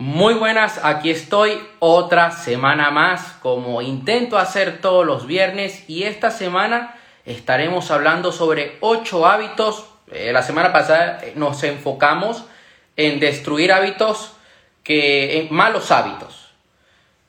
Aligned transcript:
Muy 0.00 0.34
buenas, 0.34 0.78
aquí 0.84 1.10
estoy 1.10 1.60
otra 1.80 2.30
semana 2.30 2.92
más 2.92 3.32
como 3.42 3.82
intento 3.82 4.38
hacer 4.38 4.80
todos 4.80 5.04
los 5.04 5.26
viernes 5.26 5.82
y 5.88 6.04
esta 6.04 6.30
semana 6.30 6.94
estaremos 7.26 7.90
hablando 7.90 8.30
sobre 8.30 8.76
8 8.78 9.26
hábitos. 9.26 9.86
Eh, 10.12 10.32
la 10.32 10.44
semana 10.44 10.72
pasada 10.72 11.18
eh, 11.24 11.32
nos 11.34 11.64
enfocamos 11.64 12.44
en 12.96 13.18
destruir 13.18 13.72
hábitos 13.72 14.34
que 14.84 15.48
malos 15.50 15.90
hábitos. 15.90 16.52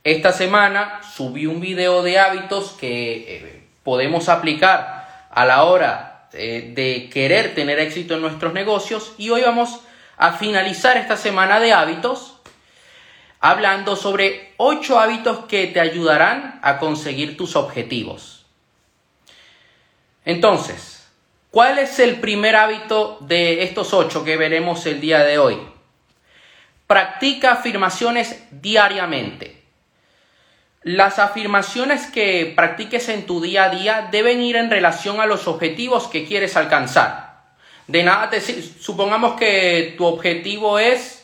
Esta 0.03 0.31
semana 0.31 1.01
subí 1.01 1.47
un 1.47 1.61
video 1.61 2.03
de 2.03 2.19
hábitos 2.19 2.73
que 2.73 3.15
eh, 3.35 3.63
podemos 3.81 4.29
aplicar 4.29 5.27
a 5.31 5.43
la 5.43 5.63
hora 5.63 6.27
de 6.31 7.09
querer 7.11 7.55
tener 7.55 7.79
éxito 7.79 8.13
en 8.13 8.21
nuestros 8.21 8.53
negocios 8.53 9.15
y 9.17 9.31
hoy 9.31 9.41
vamos 9.41 9.79
a 10.17 10.33
finalizar 10.33 10.97
esta 10.97 11.17
semana 11.17 11.59
de 11.59 11.73
hábitos 11.73 12.28
hablando 13.39 13.95
sobre 13.95 14.53
8 14.57 14.99
hábitos 14.99 15.45
que 15.45 15.67
te 15.67 15.79
ayudarán 15.79 16.59
a 16.61 16.77
conseguir 16.77 17.37
tus 17.37 17.55
objetivos. 17.55 18.45
Entonces, 20.25 21.07
¿cuál 21.51 21.79
es 21.79 21.99
el 21.99 22.19
primer 22.19 22.55
hábito 22.55 23.17
de 23.21 23.63
estos 23.63 23.93
8 23.93 24.23
que 24.23 24.37
veremos 24.37 24.85
el 24.85 24.99
día 24.99 25.23
de 25.23 25.39
hoy? 25.39 25.57
Practica 26.85 27.53
afirmaciones 27.53 28.43
diariamente. 28.51 29.63
Las 30.81 31.19
afirmaciones 31.19 32.07
que 32.07 32.53
practiques 32.55 33.09
en 33.09 33.25
tu 33.25 33.41
día 33.41 33.65
a 33.65 33.69
día 33.69 34.07
deben 34.11 34.41
ir 34.41 34.55
en 34.55 34.69
relación 34.69 35.19
a 35.19 35.25
los 35.25 35.47
objetivos 35.47 36.07
que 36.07 36.25
quieres 36.25 36.55
alcanzar. 36.55 37.29
De 37.87 38.03
nada 38.03 38.29
te 38.29 38.39
supongamos 38.39 39.37
que 39.37 39.95
tu 39.97 40.05
objetivo 40.05 40.79
es 40.79 41.18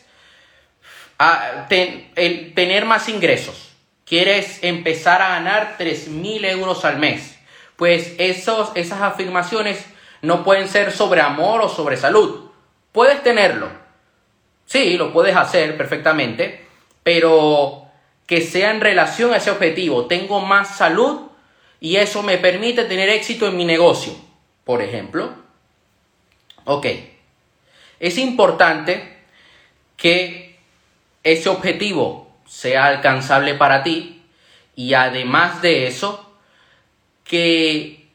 el 1.18 2.52
tener 2.54 2.84
más 2.84 3.08
ingresos, 3.08 3.72
quieres 4.04 4.62
empezar 4.62 5.22
a 5.22 5.30
ganar 5.30 5.76
3.000 5.78 6.44
euros 6.50 6.84
al 6.84 6.98
mes, 6.98 7.38
pues 7.76 8.14
esos, 8.18 8.70
esas 8.74 9.02
afirmaciones 9.02 9.84
no 10.22 10.44
pueden 10.44 10.68
ser 10.68 10.92
sobre 10.92 11.20
amor 11.20 11.60
o 11.62 11.68
sobre 11.68 11.96
salud. 11.96 12.50
Puedes 12.92 13.22
tenerlo, 13.22 13.68
sí, 14.64 14.96
lo 14.96 15.12
puedes 15.12 15.36
hacer 15.36 15.76
perfectamente, 15.76 16.66
pero 17.02 17.86
que 18.26 18.40
sea 18.40 18.70
en 18.70 18.80
relación 18.80 19.32
a 19.32 19.36
ese 19.36 19.50
objetivo. 19.50 20.06
Tengo 20.06 20.40
más 20.40 20.76
salud 20.76 21.28
y 21.80 21.96
eso 21.96 22.22
me 22.22 22.38
permite 22.38 22.84
tener 22.84 23.08
éxito 23.08 23.46
en 23.46 23.56
mi 23.56 23.64
negocio, 23.64 24.14
por 24.64 24.82
ejemplo. 24.82 25.34
Ok, 26.64 26.86
es 28.00 28.18
importante 28.18 29.18
que 29.96 30.55
ese 31.26 31.48
objetivo 31.48 32.30
sea 32.46 32.84
alcanzable 32.84 33.54
para 33.54 33.82
ti 33.82 34.22
y 34.76 34.94
además 34.94 35.60
de 35.60 35.88
eso, 35.88 36.32
que 37.24 38.08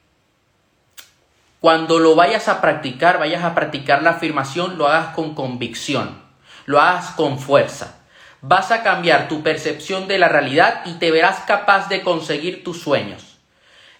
cuando 1.59 1.99
lo 1.99 2.15
vayas 2.15 2.47
a 2.47 2.61
practicar, 2.61 3.19
vayas 3.19 3.43
a 3.43 3.53
practicar 3.53 4.01
la 4.01 4.11
afirmación, 4.11 4.77
lo 4.77 4.87
hagas 4.87 5.13
con 5.13 5.35
convicción, 5.35 6.21
lo 6.65 6.79
hagas 6.79 7.11
con 7.11 7.37
fuerza. 7.37 7.97
Vas 8.39 8.71
a 8.71 8.81
cambiar 8.81 9.27
tu 9.27 9.43
percepción 9.43 10.07
de 10.07 10.17
la 10.17 10.29
realidad 10.29 10.81
y 10.85 10.93
te 10.93 11.11
verás 11.11 11.41
capaz 11.41 11.89
de 11.89 12.03
conseguir 12.03 12.63
tus 12.63 12.81
sueños. 12.81 13.39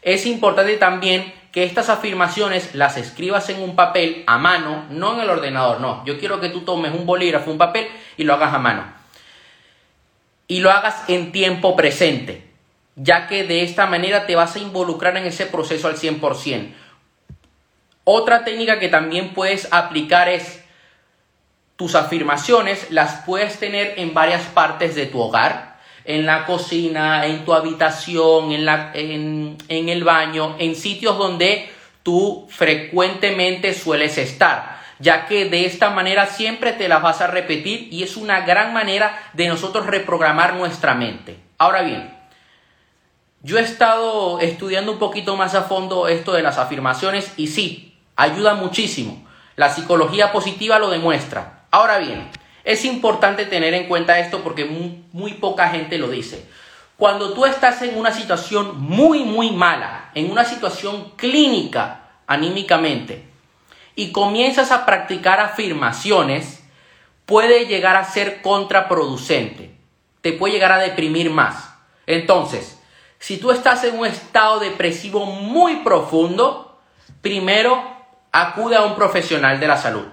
Es 0.01 0.25
importante 0.25 0.77
también 0.77 1.33
que 1.51 1.65
estas 1.65 1.89
afirmaciones 1.89 2.75
las 2.75 2.95
escribas 2.95 3.49
en 3.49 3.61
un 3.61 3.75
papel 3.75 4.23
a 4.25 4.37
mano, 4.37 4.85
no 4.89 5.15
en 5.15 5.19
el 5.19 5.29
ordenador, 5.29 5.81
no. 5.81 6.05
Yo 6.05 6.17
quiero 6.17 6.39
que 6.39 6.47
tú 6.47 6.61
tomes 6.61 6.93
un 6.93 7.05
bolígrafo, 7.05 7.51
un 7.51 7.57
papel 7.57 7.89
y 8.15 8.23
lo 8.23 8.35
hagas 8.35 8.53
a 8.53 8.57
mano 8.57 9.00
y 10.52 10.59
lo 10.59 10.69
hagas 10.69 11.05
en 11.07 11.31
tiempo 11.31 11.77
presente, 11.77 12.44
ya 12.97 13.30
que 13.30 13.45
de 13.45 13.63
esta 13.63 13.85
manera 13.85 14.25
te 14.25 14.35
vas 14.35 14.57
a 14.57 14.59
involucrar 14.59 15.16
en 15.16 15.25
ese 15.25 15.45
proceso 15.45 15.88
al 15.88 15.95
100%. 15.95 16.73
Otra 18.03 18.44
técnica 18.44 18.78
que 18.78 18.89
también 18.89 19.34
puedes 19.34 19.72
aplicar 19.72 20.28
es 20.28 20.62
tus 21.78 21.95
afirmaciones, 21.95 22.91
las 22.91 23.23
puedes 23.25 23.62
tener 23.62 23.94
en 23.95 24.13
varias 24.13 24.41
partes 24.47 24.94
de 24.94 25.06
tu 25.06 25.22
hogar, 25.22 25.79
en 26.03 26.25
la 26.25 26.45
cocina, 26.45 27.25
en 27.25 27.45
tu 27.45 27.53
habitación, 27.53 28.51
en, 28.51 28.66
la, 28.66 28.91
en, 28.94 29.57
en 29.69 29.88
el 29.88 30.03
baño, 30.03 30.57
en 30.59 30.75
sitios 30.75 31.18
donde 31.18 31.69
tú 32.03 32.45
frecuentemente 32.50 33.73
sueles 33.73 34.18
estar 34.18 34.81
ya 35.01 35.25
que 35.25 35.45
de 35.45 35.66
esta 35.66 35.89
manera 35.89 36.28
siempre 36.28 36.73
te 36.73 36.88
las 36.88 37.01
vas 37.01 37.22
a 37.22 37.28
repetir 37.28 37.88
y 37.91 38.03
es 38.03 38.16
una 38.16 38.41
gran 38.41 38.72
manera 38.73 39.19
de 39.34 39.47
nosotros 39.47 39.88
reprogramar 39.88 40.53
nuestra 40.53 40.94
mente. 40.94 41.39
Ahora 41.57 41.81
bien, 41.81 42.16
yo 43.41 43.57
he 43.57 43.62
estado 43.62 44.39
estudiando 44.39 44.91
un 44.91 45.00
poquito 45.00 45.35
más 45.35 45.56
a 45.56 45.63
fondo 45.63 46.07
esto 46.07 46.34
de 46.34 46.44
las 46.44 46.59
afirmaciones 46.59 47.34
y 47.38 47.47
sí, 47.47 47.97
ayuda 48.16 48.53
muchísimo. 48.53 49.25
La 49.56 49.69
psicología 49.69 50.31
positiva 50.31 50.78
lo 50.78 50.91
demuestra. 50.91 51.66
Ahora 51.72 51.97
bien, 51.97 52.29
es 52.63 52.85
importante 52.85 53.45
tener 53.45 53.73
en 53.73 53.88
cuenta 53.88 54.19
esto 54.19 54.44
porque 54.44 54.66
muy, 54.66 55.03
muy, 55.12 55.33
poca 55.33 55.69
gente 55.69 55.97
lo 55.97 56.09
dice. 56.09 56.47
Cuando 56.97 57.33
tú 57.33 57.47
estás 57.47 57.81
en 57.81 57.97
una 57.97 58.12
situación 58.12 58.79
muy, 58.79 59.23
muy 59.23 59.50
mala, 59.50 60.12
en 60.13 60.29
una 60.29 60.45
situación 60.45 61.13
clínica 61.16 62.01
anímicamente, 62.28 63.31
y 63.96 64.12
comienzas 64.12 64.72
a 64.72 64.85
practicar 64.85 65.40
afirmaciones, 65.40 66.63
puede 67.25 67.66
llegar 67.66 67.96
a 67.96 68.06
ser 68.06 68.41
contraproducente. 68.41 69.75
Te 70.22 70.34
puede 70.34 70.53
llegar 70.53 70.72
a 70.72 70.79
deprimir 70.79 71.29
más. 71.29 71.74
Entonces, 72.06 72.80
si 73.19 73.38
tú 73.38 73.51
estás 73.51 73.84
en 73.84 73.97
un 74.00 74.06
estado 74.06 74.59
depresivo 74.59 75.25
muy 75.25 75.78
profundo, 75.78 76.80
primero 77.22 77.84
acude 78.31 78.75
a 78.75 78.84
un 78.84 78.96
profesional 78.96 79.59
de 79.59 79.68
la 79.68 79.78
salud. 79.78 80.07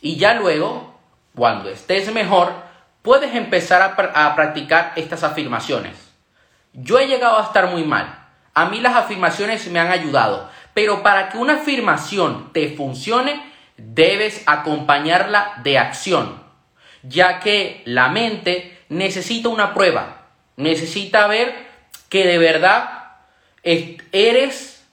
Y 0.00 0.16
ya 0.16 0.34
luego, 0.34 0.94
cuando 1.34 1.70
estés 1.70 2.12
mejor, 2.12 2.52
puedes 3.02 3.34
empezar 3.34 3.82
a, 3.82 4.34
practicar 4.34 4.92
estas 4.96 5.24
afirmaciones. 5.24 5.96
Yo 6.72 6.98
he 6.98 7.06
llegado 7.06 7.38
a 7.38 7.44
estar 7.44 7.68
muy 7.68 7.84
mal. 7.84 8.18
A 8.54 8.66
mí 8.66 8.80
las 8.80 8.96
afirmaciones 8.96 9.66
me 9.68 9.80
han 9.80 9.90
ayudado. 9.90 10.48
Pero 10.74 11.02
para 11.02 11.28
que 11.30 11.38
una 11.38 11.54
afirmación 11.54 12.52
te 12.52 12.74
funcione, 12.76 13.40
debes 13.76 14.42
acompañarla 14.46 15.60
de 15.62 15.78
acción, 15.78 16.42
ya 17.02 17.40
que 17.40 17.82
la 17.84 18.08
mente 18.08 18.78
necesita 18.88 19.48
una 19.48 19.72
prueba, 19.74 20.26
necesita 20.56 21.26
ver 21.26 21.54
que 22.08 22.26
de 22.26 22.38
verdad 22.38 23.04
eres 23.62 24.84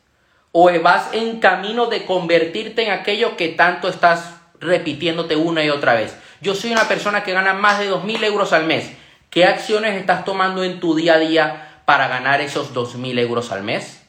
o 0.52 0.72
vas 0.82 1.14
en 1.14 1.40
camino 1.40 1.88
de 1.88 2.06
convertirte 2.06 2.84
en 2.86 2.92
aquello 2.92 3.38
que 3.38 3.50
tanto 3.50 3.88
estás 3.88 4.38
repitiéndote 4.60 5.36
una 5.36 5.64
y 5.64 5.70
otra 5.70 5.94
vez. 5.94 6.16
Yo 6.42 6.56
soy 6.56 6.72
una 6.72 6.88
persona 6.88 7.24
que 7.24 7.34
gana 7.34 7.54
más 7.54 7.80
de 7.80 7.92
2.000 7.92 8.24
euros 8.24 8.54
al 8.54 8.66
mes. 8.66 8.92
¿Qué 9.30 9.46
acciones 9.46 9.96
estás 9.96 10.26
tomando 10.26 10.64
en 10.64 10.80
tu 10.80 10.96
día 10.96 11.14
a 11.14 11.20
día 11.20 11.82
para 11.86 12.08
ganar 12.08 12.42
esos 12.42 12.74
2.000 12.74 13.20
euros 13.20 13.52
al 13.52 13.64
mes? 13.64 14.01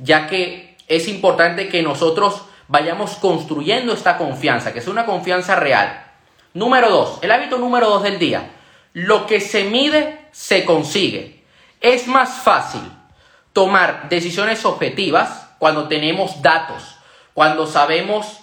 Ya 0.00 0.26
que 0.26 0.76
es 0.88 1.08
importante 1.08 1.68
que 1.68 1.82
nosotros 1.82 2.42
vayamos 2.68 3.16
construyendo 3.16 3.92
esta 3.92 4.16
confianza, 4.16 4.72
que 4.72 4.78
es 4.80 4.88
una 4.88 5.06
confianza 5.06 5.56
real. 5.56 6.04
Número 6.54 6.90
dos, 6.90 7.18
el 7.22 7.30
hábito 7.30 7.58
número 7.58 7.88
dos 7.88 8.02
del 8.02 8.18
día. 8.18 8.50
Lo 8.92 9.26
que 9.26 9.40
se 9.40 9.64
mide, 9.64 10.26
se 10.32 10.64
consigue. 10.64 11.44
Es 11.80 12.06
más 12.06 12.42
fácil 12.42 12.82
tomar 13.52 14.08
decisiones 14.08 14.64
objetivas 14.64 15.48
cuando 15.58 15.88
tenemos 15.88 16.42
datos, 16.42 16.96
cuando 17.34 17.66
sabemos 17.66 18.40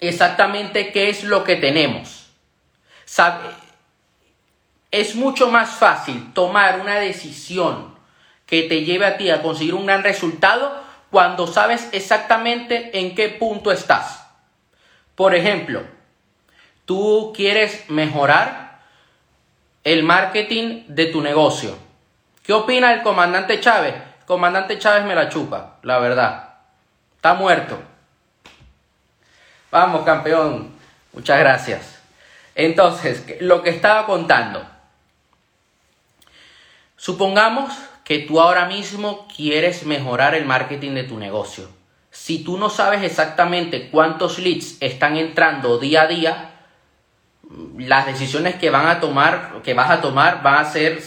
exactamente 0.00 0.92
qué 0.92 1.08
es 1.08 1.24
lo 1.24 1.44
que 1.44 1.56
tenemos. 1.56 2.28
es 4.90 5.14
mucho 5.14 5.50
más 5.50 5.70
fácil 5.70 6.32
tomar 6.32 6.80
una 6.80 6.96
decisión 6.96 7.95
que 8.46 8.62
te 8.62 8.84
lleve 8.84 9.06
a 9.06 9.16
ti 9.16 9.30
a 9.30 9.42
conseguir 9.42 9.74
un 9.74 9.86
gran 9.86 10.02
resultado 10.02 10.72
cuando 11.10 11.46
sabes 11.46 11.88
exactamente 11.92 12.98
en 12.98 13.14
qué 13.14 13.28
punto 13.28 13.72
estás. 13.72 14.26
Por 15.14 15.34
ejemplo, 15.34 15.82
tú 16.84 17.32
quieres 17.34 17.88
mejorar 17.90 18.80
el 19.84 20.02
marketing 20.02 20.84
de 20.88 21.06
tu 21.06 21.20
negocio. 21.20 21.76
¿Qué 22.42 22.52
opina 22.52 22.92
el 22.92 23.02
comandante 23.02 23.60
Chávez? 23.60 23.94
El 23.94 24.26
comandante 24.26 24.78
Chávez 24.78 25.04
me 25.04 25.14
la 25.14 25.28
chupa, 25.28 25.78
la 25.82 25.98
verdad. 25.98 26.54
Está 27.16 27.34
muerto. 27.34 27.78
Vamos, 29.70 30.04
campeón. 30.04 30.72
Muchas 31.12 31.38
gracias. 31.38 31.98
Entonces, 32.54 33.24
lo 33.40 33.62
que 33.62 33.70
estaba 33.70 34.06
contando. 34.06 34.64
Supongamos 36.96 37.72
que 38.06 38.20
tú 38.20 38.40
ahora 38.40 38.66
mismo 38.66 39.26
quieres 39.34 39.84
mejorar 39.84 40.36
el 40.36 40.46
marketing 40.46 40.92
de 40.92 41.02
tu 41.02 41.18
negocio. 41.18 41.68
Si 42.12 42.44
tú 42.44 42.56
no 42.56 42.70
sabes 42.70 43.02
exactamente 43.02 43.90
cuántos 43.90 44.38
leads 44.38 44.76
están 44.78 45.16
entrando 45.16 45.78
día 45.78 46.02
a 46.02 46.06
día, 46.06 46.50
las 47.76 48.06
decisiones 48.06 48.54
que 48.54 48.70
van 48.70 48.86
a 48.86 49.00
tomar, 49.00 49.60
que 49.64 49.74
vas 49.74 49.90
a 49.90 50.00
tomar, 50.00 50.40
van 50.44 50.54
a 50.54 50.70
ser, 50.70 51.02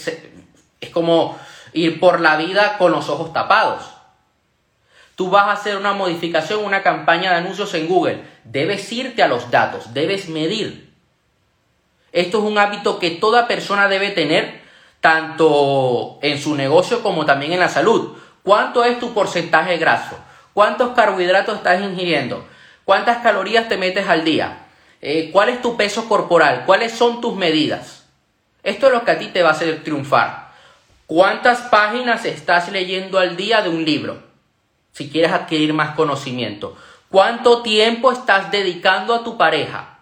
es 0.78 0.90
como 0.90 1.38
ir 1.72 1.98
por 2.00 2.20
la 2.20 2.36
vida 2.36 2.76
con 2.76 2.92
los 2.92 3.08
ojos 3.08 3.32
tapados. 3.32 3.82
Tú 5.16 5.30
vas 5.30 5.46
a 5.46 5.52
hacer 5.52 5.78
una 5.78 5.94
modificación, 5.94 6.62
una 6.62 6.82
campaña 6.82 7.30
de 7.30 7.38
anuncios 7.38 7.72
en 7.72 7.88
Google. 7.88 8.22
Debes 8.44 8.92
irte 8.92 9.22
a 9.22 9.28
los 9.28 9.50
datos, 9.50 9.94
debes 9.94 10.28
medir. 10.28 10.92
Esto 12.12 12.38
es 12.40 12.44
un 12.44 12.58
hábito 12.58 12.98
que 12.98 13.12
toda 13.12 13.48
persona 13.48 13.88
debe 13.88 14.10
tener, 14.10 14.60
tanto 15.00 16.18
en 16.22 16.40
su 16.40 16.54
negocio 16.54 17.02
como 17.02 17.24
también 17.24 17.52
en 17.52 17.60
la 17.60 17.68
salud. 17.68 18.16
¿Cuánto 18.42 18.84
es 18.84 18.98
tu 18.98 19.12
porcentaje 19.12 19.76
graso? 19.78 20.16
¿Cuántos 20.52 20.90
carbohidratos 20.90 21.56
estás 21.56 21.82
ingiriendo? 21.82 22.44
¿Cuántas 22.84 23.18
calorías 23.18 23.68
te 23.68 23.76
metes 23.76 24.08
al 24.08 24.24
día? 24.24 24.66
Eh, 25.00 25.30
¿Cuál 25.32 25.50
es 25.50 25.62
tu 25.62 25.76
peso 25.76 26.08
corporal? 26.08 26.64
¿Cuáles 26.66 26.92
son 26.92 27.20
tus 27.20 27.34
medidas? 27.34 28.06
Esto 28.62 28.88
es 28.88 28.92
lo 28.92 29.04
que 29.04 29.12
a 29.12 29.18
ti 29.18 29.28
te 29.28 29.42
va 29.42 29.50
a 29.50 29.52
hacer 29.52 29.82
triunfar. 29.82 30.50
¿Cuántas 31.06 31.60
páginas 31.62 32.24
estás 32.24 32.70
leyendo 32.70 33.18
al 33.18 33.36
día 33.36 33.62
de 33.62 33.68
un 33.68 33.84
libro? 33.84 34.22
Si 34.92 35.08
quieres 35.08 35.32
adquirir 35.32 35.72
más 35.72 35.94
conocimiento. 35.94 36.76
¿Cuánto 37.08 37.62
tiempo 37.62 38.12
estás 38.12 38.50
dedicando 38.50 39.14
a 39.14 39.24
tu 39.24 39.36
pareja? 39.36 39.99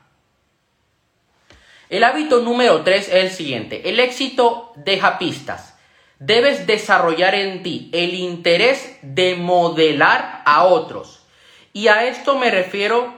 El 1.88 2.05
hábito 2.05 2.40
número 2.40 2.82
3 2.82 3.08
es 3.08 3.14
el 3.14 3.31
siguiente. 3.31 3.88
El 3.88 3.99
éxito 3.99 4.73
deja 4.76 5.19
pistas. 5.19 5.75
Debes 6.19 6.67
desarrollar 6.67 7.35
en 7.35 7.62
ti 7.62 7.90
el 7.93 8.14
interés 8.14 8.99
de 9.02 9.37
modelar 9.37 10.43
a 10.44 10.64
otros. 10.64 11.25
Y 11.73 11.88
a 11.88 12.06
esto 12.06 12.37
me 12.38 12.50
refiero 12.50 13.14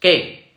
que 0.00 0.52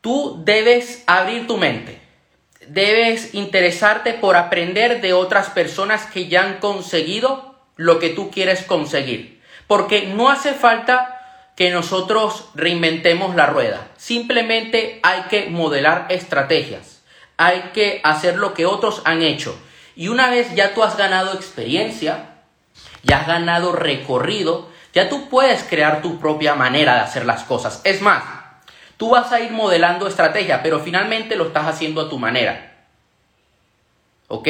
tú 0.00 0.40
debes 0.44 1.02
abrir 1.06 1.46
tu 1.46 1.56
mente. 1.56 2.00
Debes 2.68 3.34
interesarte 3.34 4.14
por 4.14 4.36
aprender 4.36 5.00
de 5.00 5.12
otras 5.12 5.50
personas 5.50 6.06
que 6.06 6.28
ya 6.28 6.44
han 6.44 6.58
conseguido 6.58 7.56
lo 7.76 7.98
que 7.98 8.10
tú 8.10 8.30
quieres 8.30 8.62
conseguir. 8.62 9.42
Porque 9.66 10.06
no 10.06 10.30
hace 10.30 10.54
falta 10.54 11.15
que 11.56 11.70
nosotros 11.70 12.50
reinventemos 12.54 13.34
la 13.34 13.46
rueda. 13.46 13.88
Simplemente 13.96 15.00
hay 15.02 15.22
que 15.22 15.48
modelar 15.48 16.06
estrategias. 16.10 17.02
Hay 17.38 17.70
que 17.72 18.00
hacer 18.04 18.36
lo 18.36 18.54
que 18.54 18.66
otros 18.66 19.00
han 19.04 19.22
hecho. 19.22 19.58
Y 19.96 20.08
una 20.08 20.28
vez 20.28 20.54
ya 20.54 20.74
tú 20.74 20.82
has 20.82 20.98
ganado 20.98 21.32
experiencia, 21.32 22.34
ya 23.02 23.20
has 23.20 23.26
ganado 23.26 23.72
recorrido, 23.72 24.68
ya 24.92 25.08
tú 25.08 25.30
puedes 25.30 25.62
crear 25.64 26.02
tu 26.02 26.18
propia 26.20 26.54
manera 26.54 26.94
de 26.94 27.00
hacer 27.00 27.24
las 27.24 27.44
cosas. 27.44 27.80
Es 27.84 28.02
más, 28.02 28.22
tú 28.98 29.10
vas 29.10 29.32
a 29.32 29.40
ir 29.40 29.50
modelando 29.50 30.06
estrategia, 30.06 30.62
pero 30.62 30.80
finalmente 30.80 31.36
lo 31.36 31.46
estás 31.46 31.66
haciendo 31.66 32.02
a 32.02 32.10
tu 32.10 32.18
manera. 32.18 32.74
¿Ok? 34.28 34.48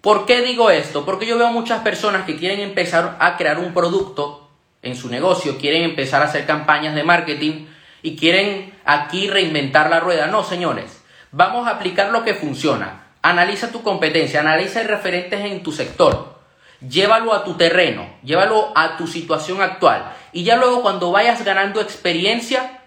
¿Por 0.00 0.26
qué 0.26 0.42
digo 0.42 0.70
esto? 0.70 1.04
Porque 1.04 1.26
yo 1.26 1.36
veo 1.36 1.50
muchas 1.50 1.80
personas 1.82 2.26
que 2.26 2.36
quieren 2.36 2.60
empezar 2.60 3.16
a 3.18 3.36
crear 3.36 3.58
un 3.58 3.72
producto 3.74 4.43
en 4.84 4.96
su 4.96 5.08
negocio, 5.08 5.58
quieren 5.58 5.82
empezar 5.82 6.22
a 6.22 6.26
hacer 6.26 6.46
campañas 6.46 6.94
de 6.94 7.02
marketing 7.02 7.66
y 8.02 8.16
quieren 8.16 8.74
aquí 8.84 9.28
reinventar 9.28 9.90
la 9.90 10.00
rueda. 10.00 10.26
No, 10.26 10.44
señores, 10.44 11.02
vamos 11.32 11.66
a 11.66 11.72
aplicar 11.72 12.10
lo 12.10 12.24
que 12.24 12.34
funciona. 12.34 13.06
Analiza 13.22 13.72
tu 13.72 13.82
competencia, 13.82 14.40
analiza 14.40 14.82
referentes 14.82 15.40
en 15.40 15.62
tu 15.62 15.72
sector, 15.72 16.38
llévalo 16.86 17.32
a 17.32 17.44
tu 17.44 17.54
terreno, 17.54 18.06
llévalo 18.22 18.72
a 18.76 18.96
tu 18.96 19.06
situación 19.06 19.62
actual 19.62 20.12
y 20.32 20.44
ya 20.44 20.56
luego 20.56 20.82
cuando 20.82 21.10
vayas 21.10 21.42
ganando 21.44 21.80
experiencia 21.80 22.80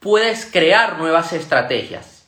puedes 0.00 0.46
crear 0.46 0.98
nuevas 0.98 1.32
estrategias. 1.32 2.26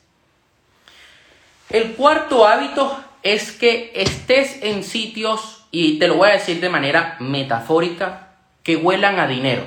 El 1.69 1.93
cuarto 1.93 2.47
hábito 2.47 2.97
es 3.21 3.51
que 3.51 3.91
estés 3.93 4.63
en 4.63 4.83
sitios, 4.83 5.65
y 5.71 5.99
te 5.99 6.07
lo 6.07 6.15
voy 6.15 6.29
a 6.29 6.33
decir 6.33 6.59
de 6.61 6.69
manera 6.69 7.17
metafórica, 7.19 8.28
que 8.63 8.75
huelan 8.75 9.19
a 9.19 9.27
dinero. 9.27 9.63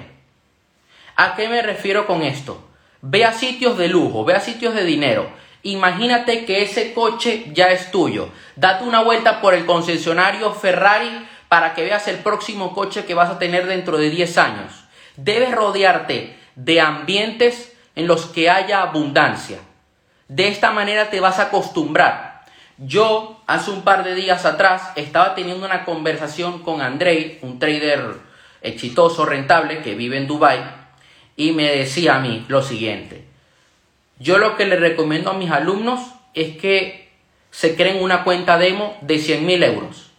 ¿A 1.17 1.35
qué 1.35 1.49
me 1.49 1.63
refiero 1.63 2.07
con 2.07 2.23
esto? 2.23 2.63
Ve 3.01 3.25
a 3.25 3.33
sitios 3.33 3.77
de 3.79 3.89
lujo, 3.89 4.25
ve 4.25 4.35
a 4.35 4.41
sitios 4.41 4.75
de 4.75 4.85
dinero. 4.85 5.29
Imagínate 5.63 6.45
que 6.45 6.63
ese 6.63 6.93
coche 6.93 7.45
ya 7.53 7.69
es 7.69 7.91
tuyo. 7.91 8.29
Date 8.57 8.85
una 8.85 9.03
vuelta 9.03 9.41
por 9.41 9.55
el 9.55 9.67
concesionario 9.67 10.53
Ferrari 10.53 11.27
para 11.49 11.75
que 11.75 11.83
veas 11.83 12.09
el 12.09 12.19
próximo 12.19 12.75
coche 12.75 13.05
que 13.05 13.15
vas 13.15 13.31
a 13.31 13.39
tener 13.39 13.67
dentro 13.67 13.99
de 13.99 14.11
10 14.11 14.39
años. 14.39 14.73
Debes 15.17 15.53
rodearte 15.53 16.37
de 16.57 16.81
ambientes 16.81 17.73
en 17.95 18.07
los 18.07 18.27
que 18.27 18.51
haya 18.51 18.83
abundancia. 18.83 19.59
De 20.29 20.49
esta 20.49 20.71
manera 20.71 21.11
te 21.11 21.21
vas 21.21 21.39
a 21.39 21.45
acostumbrar. 21.45 22.45
Yo 22.79 23.41
hace 23.47 23.71
un 23.71 23.83
par 23.83 24.03
de 24.03 24.15
días 24.15 24.45
atrás 24.47 24.91
estaba 24.97 25.35
teniendo 25.35 25.67
una 25.67 25.85
conversación 25.85 26.63
con 26.63 26.81
Andrei, 26.81 27.39
un 27.43 27.59
trader 27.59 28.15
exitoso, 28.63 29.25
rentable, 29.25 29.83
que 29.83 29.95
vive 29.95 30.17
en 30.17 30.27
Dubai 30.27 30.63
y 31.37 31.53
me 31.53 31.65
decía 31.65 32.17
a 32.17 32.21
mí 32.21 32.45
lo 32.49 32.63
siguiente. 32.63 33.25
Yo 34.19 34.39
lo 34.39 34.57
que 34.57 34.67
le 34.67 34.77
recomiendo 34.77 35.31
a 35.31 35.35
mis 35.35 35.51
alumnos 35.51 36.01
es 36.35 36.57
que 36.57 37.11
se 37.51 37.77
creen 37.77 38.03
una 38.03 38.25
cuenta 38.25 38.59
demo 38.59 38.97
de 39.01 39.19
100 39.19 39.47
mil 39.47 39.63
euros 39.63 40.11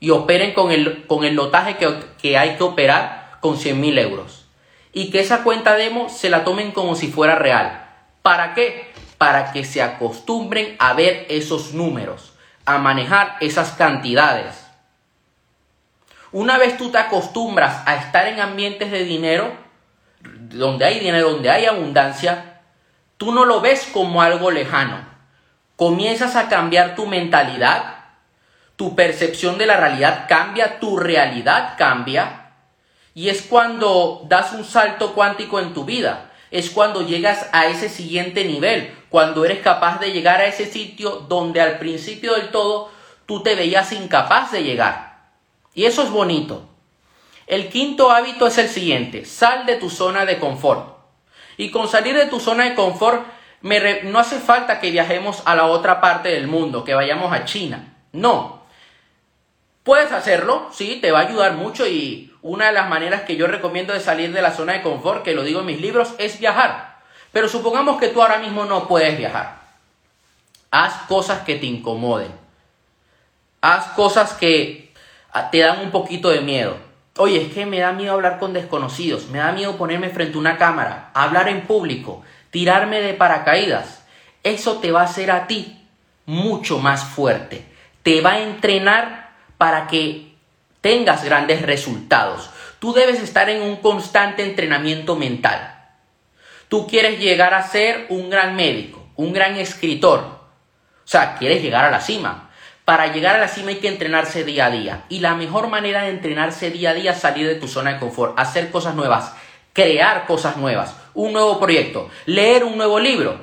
y 0.00 0.10
operen 0.10 0.52
con 0.52 0.70
el, 0.70 1.06
con 1.06 1.24
el 1.24 1.34
lotaje 1.34 1.76
que, 1.76 1.94
que 2.20 2.36
hay 2.36 2.56
que 2.56 2.64
operar 2.64 3.38
con 3.40 3.56
100 3.56 3.80
mil 3.80 3.98
euros. 3.98 4.46
Y 4.92 5.10
que 5.10 5.20
esa 5.20 5.42
cuenta 5.42 5.76
demo 5.76 6.08
se 6.08 6.30
la 6.30 6.44
tomen 6.44 6.72
como 6.72 6.94
si 6.94 7.08
fuera 7.08 7.36
real. 7.36 7.88
¿Para 8.22 8.54
qué? 8.54 8.92
Para 9.18 9.52
que 9.52 9.64
se 9.64 9.82
acostumbren 9.82 10.76
a 10.78 10.92
ver 10.92 11.26
esos 11.28 11.74
números, 11.74 12.32
a 12.64 12.78
manejar 12.78 13.36
esas 13.40 13.72
cantidades 13.72 14.63
una 16.34 16.58
vez 16.58 16.76
tú 16.76 16.90
te 16.90 16.98
acostumbras 16.98 17.84
a 17.86 17.94
estar 17.94 18.26
en 18.26 18.40
ambientes 18.40 18.90
de 18.90 19.04
dinero, 19.04 19.52
donde 20.20 20.84
hay 20.84 20.98
dinero, 20.98 21.30
donde 21.30 21.48
hay 21.48 21.64
abundancia, 21.64 22.60
tú 23.16 23.30
no 23.30 23.44
lo 23.44 23.60
ves 23.60 23.88
como 23.92 24.20
algo 24.20 24.50
lejano. 24.50 24.98
Comienzas 25.76 26.34
a 26.34 26.48
cambiar 26.48 26.96
tu 26.96 27.06
mentalidad, 27.06 27.98
tu 28.74 28.96
percepción 28.96 29.58
de 29.58 29.66
la 29.66 29.76
realidad 29.76 30.26
cambia, 30.28 30.80
tu 30.80 30.96
realidad 30.96 31.76
cambia, 31.78 32.50
y 33.14 33.28
es 33.28 33.42
cuando 33.42 34.26
das 34.28 34.54
un 34.54 34.64
salto 34.64 35.14
cuántico 35.14 35.60
en 35.60 35.72
tu 35.72 35.84
vida, 35.84 36.32
es 36.50 36.68
cuando 36.68 37.06
llegas 37.06 37.48
a 37.52 37.66
ese 37.66 37.88
siguiente 37.88 38.44
nivel, 38.44 38.92
cuando 39.08 39.44
eres 39.44 39.60
capaz 39.60 40.00
de 40.00 40.10
llegar 40.10 40.40
a 40.40 40.46
ese 40.46 40.66
sitio 40.66 41.26
donde 41.28 41.60
al 41.60 41.78
principio 41.78 42.34
del 42.34 42.48
todo 42.48 42.90
tú 43.24 43.44
te 43.44 43.54
veías 43.54 43.92
incapaz 43.92 44.50
de 44.50 44.64
llegar. 44.64 45.13
Y 45.74 45.84
eso 45.84 46.02
es 46.02 46.10
bonito. 46.10 46.62
El 47.46 47.68
quinto 47.68 48.10
hábito 48.10 48.46
es 48.46 48.56
el 48.58 48.68
siguiente, 48.68 49.24
sal 49.24 49.66
de 49.66 49.76
tu 49.76 49.90
zona 49.90 50.24
de 50.24 50.38
confort. 50.38 50.96
Y 51.56 51.70
con 51.70 51.88
salir 51.88 52.16
de 52.16 52.26
tu 52.26 52.40
zona 52.40 52.64
de 52.64 52.74
confort, 52.74 53.26
no 54.04 54.18
hace 54.18 54.38
falta 54.38 54.80
que 54.80 54.90
viajemos 54.90 55.42
a 55.44 55.54
la 55.54 55.66
otra 55.66 56.00
parte 56.00 56.30
del 56.30 56.46
mundo, 56.46 56.84
que 56.84 56.94
vayamos 56.94 57.32
a 57.32 57.44
China. 57.44 57.94
No. 58.12 58.62
Puedes 59.82 60.12
hacerlo, 60.12 60.68
sí, 60.72 60.98
te 61.02 61.12
va 61.12 61.20
a 61.20 61.28
ayudar 61.28 61.52
mucho 61.52 61.86
y 61.86 62.32
una 62.40 62.66
de 62.66 62.72
las 62.72 62.88
maneras 62.88 63.22
que 63.22 63.36
yo 63.36 63.46
recomiendo 63.46 63.92
de 63.92 64.00
salir 64.00 64.32
de 64.32 64.42
la 64.42 64.52
zona 64.52 64.74
de 64.74 64.82
confort, 64.82 65.22
que 65.22 65.34
lo 65.34 65.42
digo 65.42 65.60
en 65.60 65.66
mis 65.66 65.80
libros, 65.80 66.14
es 66.18 66.38
viajar. 66.38 67.00
Pero 67.32 67.48
supongamos 67.48 67.98
que 67.98 68.08
tú 68.08 68.22
ahora 68.22 68.38
mismo 68.38 68.64
no 68.64 68.88
puedes 68.88 69.18
viajar. 69.18 69.60
Haz 70.70 71.06
cosas 71.08 71.40
que 71.40 71.56
te 71.56 71.66
incomoden. 71.66 72.32
Haz 73.60 73.88
cosas 73.88 74.32
que 74.34 74.83
te 75.50 75.58
dan 75.58 75.80
un 75.80 75.90
poquito 75.90 76.30
de 76.30 76.40
miedo. 76.40 76.76
Oye, 77.16 77.42
es 77.42 77.52
que 77.52 77.66
me 77.66 77.78
da 77.78 77.92
miedo 77.92 78.12
hablar 78.12 78.38
con 78.38 78.52
desconocidos, 78.52 79.28
me 79.28 79.38
da 79.38 79.52
miedo 79.52 79.76
ponerme 79.76 80.10
frente 80.10 80.36
a 80.36 80.40
una 80.40 80.58
cámara, 80.58 81.10
hablar 81.14 81.48
en 81.48 81.62
público, 81.62 82.22
tirarme 82.50 83.00
de 83.00 83.14
paracaídas. 83.14 84.04
Eso 84.42 84.78
te 84.78 84.90
va 84.90 85.02
a 85.02 85.04
hacer 85.04 85.30
a 85.30 85.46
ti 85.46 85.80
mucho 86.26 86.78
más 86.78 87.04
fuerte. 87.04 87.64
Te 88.02 88.20
va 88.20 88.32
a 88.32 88.40
entrenar 88.40 89.30
para 89.58 89.86
que 89.86 90.34
tengas 90.80 91.24
grandes 91.24 91.62
resultados. 91.62 92.50
Tú 92.78 92.92
debes 92.92 93.20
estar 93.20 93.48
en 93.48 93.62
un 93.62 93.76
constante 93.76 94.44
entrenamiento 94.44 95.16
mental. 95.16 95.74
Tú 96.68 96.86
quieres 96.86 97.18
llegar 97.18 97.54
a 97.54 97.62
ser 97.62 98.06
un 98.08 98.28
gran 98.28 98.56
médico, 98.56 99.06
un 99.16 99.32
gran 99.32 99.56
escritor. 99.56 100.20
O 100.20 101.06
sea, 101.06 101.36
quieres 101.36 101.62
llegar 101.62 101.84
a 101.84 101.90
la 101.90 102.00
cima. 102.00 102.50
Para 102.84 103.12
llegar 103.12 103.36
a 103.36 103.38
la 103.38 103.48
cima 103.48 103.70
hay 103.70 103.76
que 103.76 103.88
entrenarse 103.88 104.44
día 104.44 104.66
a 104.66 104.70
día. 104.70 105.04
Y 105.08 105.20
la 105.20 105.34
mejor 105.34 105.68
manera 105.68 106.02
de 106.02 106.10
entrenarse 106.10 106.70
día 106.70 106.90
a 106.90 106.94
día 106.94 107.12
es 107.12 107.20
salir 107.20 107.46
de 107.46 107.54
tu 107.54 107.66
zona 107.66 107.94
de 107.94 107.98
confort, 107.98 108.38
hacer 108.38 108.70
cosas 108.70 108.94
nuevas, 108.94 109.32
crear 109.72 110.26
cosas 110.26 110.56
nuevas, 110.56 110.94
un 111.14 111.32
nuevo 111.32 111.58
proyecto, 111.58 112.10
leer 112.26 112.62
un 112.64 112.76
nuevo 112.76 113.00
libro, 113.00 113.38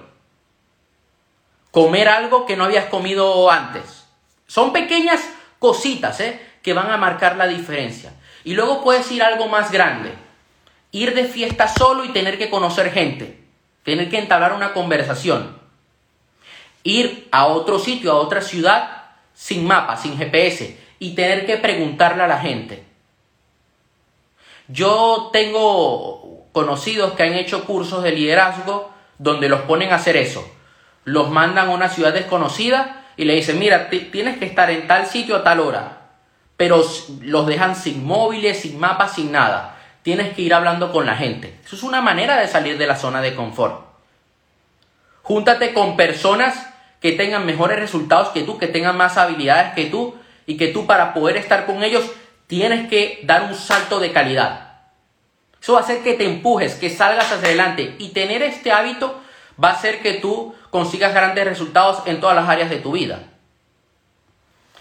comer 1.72 2.08
algo 2.08 2.46
que 2.46 2.56
no 2.56 2.66
habías 2.66 2.86
comido 2.86 3.50
antes. 3.50 4.06
Son 4.46 4.72
pequeñas 4.74 5.22
cositas 5.58 6.20
¿eh? 6.20 6.40
que 6.62 6.74
van 6.74 6.92
a 6.92 6.98
marcar 6.98 7.36
la 7.36 7.48
diferencia. 7.48 8.14
Y 8.44 8.54
luego 8.54 8.84
puedes 8.84 9.12
ir 9.12 9.24
a 9.24 9.28
algo 9.28 9.48
más 9.48 9.72
grande. 9.72 10.14
ir 10.92 11.16
de 11.16 11.24
fiesta 11.24 11.70
solo 11.70 12.04
y 12.04 12.10
tener 12.10 12.38
que 12.38 12.50
conocer 12.50 12.92
gente, 12.92 13.40
tener 13.84 14.10
que 14.10 14.20
entablar 14.20 14.52
una 14.52 14.74
conversación, 14.74 15.58
ir 16.84 17.30
a 17.32 17.46
otro 17.46 17.80
sitio, 17.80 18.12
a 18.12 18.16
otra 18.16 18.42
ciudad, 18.42 19.01
sin 19.34 19.66
mapa, 19.66 19.98
sin 19.98 20.18
GPS, 20.18 20.78
y 21.00 21.16
tener 21.16 21.46
que 21.46 21.58
preguntarle 21.58 22.24
a 22.24 22.28
la 22.28 22.40
gente. 22.40 22.84
Yo 24.68 25.30
tengo 25.34 26.48
conocidos 26.52 27.14
que 27.14 27.24
han 27.24 27.34
hecho 27.34 27.66
cursos 27.66 28.04
de 28.04 28.12
liderazgo 28.12 28.92
donde 29.18 29.50
los 29.50 29.62
ponen 29.62 29.92
a 29.92 29.96
hacer 29.96 30.18
eso. 30.18 30.50
Los 31.04 31.30
mandan 31.30 31.70
a 31.70 31.72
una 31.72 31.90
ciudad 31.90 32.14
desconocida 32.14 33.06
y 33.18 33.26
le 33.26 33.36
dicen, 33.36 33.60
mira, 33.60 33.90
tienes 33.90 34.38
que 34.38 34.46
estar 34.46 34.70
en 34.70 34.88
tal 34.88 35.08
sitio 35.08 35.36
a 35.36 35.44
tal 35.44 35.60
hora. 35.60 35.98
Pero 36.58 36.84
los 37.22 37.48
dejan 37.48 37.76
sin 37.76 38.06
móviles, 38.06 38.62
sin 38.62 38.80
mapas, 38.80 39.16
sin 39.16 39.32
nada. 39.32 39.78
Tienes 40.04 40.36
que 40.36 40.44
ir 40.44 40.54
hablando 40.54 40.92
con 40.92 41.06
la 41.06 41.16
gente. 41.16 41.60
Eso 41.66 41.76
es 41.76 41.84
una 41.84 42.02
manera 42.02 42.40
de 42.40 42.48
salir 42.48 42.78
de 42.78 42.88
la 42.88 42.96
zona 42.96 43.22
de 43.22 43.36
confort. 43.36 43.86
Júntate 45.24 45.74
con 45.74 45.96
personas 45.96 46.71
que 47.02 47.12
tengan 47.14 47.46
mejores 47.46 47.80
resultados 47.80 48.30
que 48.30 48.44
tú, 48.44 48.58
que 48.58 48.68
tengan 48.68 48.96
más 48.96 49.18
habilidades 49.18 49.74
que 49.74 49.86
tú 49.86 50.16
y 50.46 50.56
que 50.56 50.68
tú 50.68 50.86
para 50.86 51.14
poder 51.14 51.36
estar 51.36 51.66
con 51.66 51.84
ellos 51.84 52.10
tienes 52.48 52.88
que 52.90 53.20
dar 53.24 53.44
un 53.44 53.56
salto 53.56 54.00
de 54.00 54.12
calidad. 54.12 54.72
Eso 55.60 55.74
va 55.74 55.80
a 55.80 55.84
hacer 55.84 56.04
que 56.04 56.14
te 56.14 56.26
empujes, 56.26 56.76
que 56.76 56.90
salgas 56.90 57.32
hacia 57.32 57.48
adelante 57.48 57.96
y 57.98 58.10
tener 58.10 58.44
este 58.44 58.72
hábito 58.72 59.20
va 59.62 59.70
a 59.70 59.74
hacer 59.74 60.02
que 60.02 60.14
tú 60.14 60.56
consigas 60.70 61.14
grandes 61.14 61.46
resultados 61.46 62.04
en 62.06 62.20
todas 62.20 62.36
las 62.36 62.48
áreas 62.48 62.70
de 62.70 62.78
tu 62.78 62.92
vida. 62.92 63.24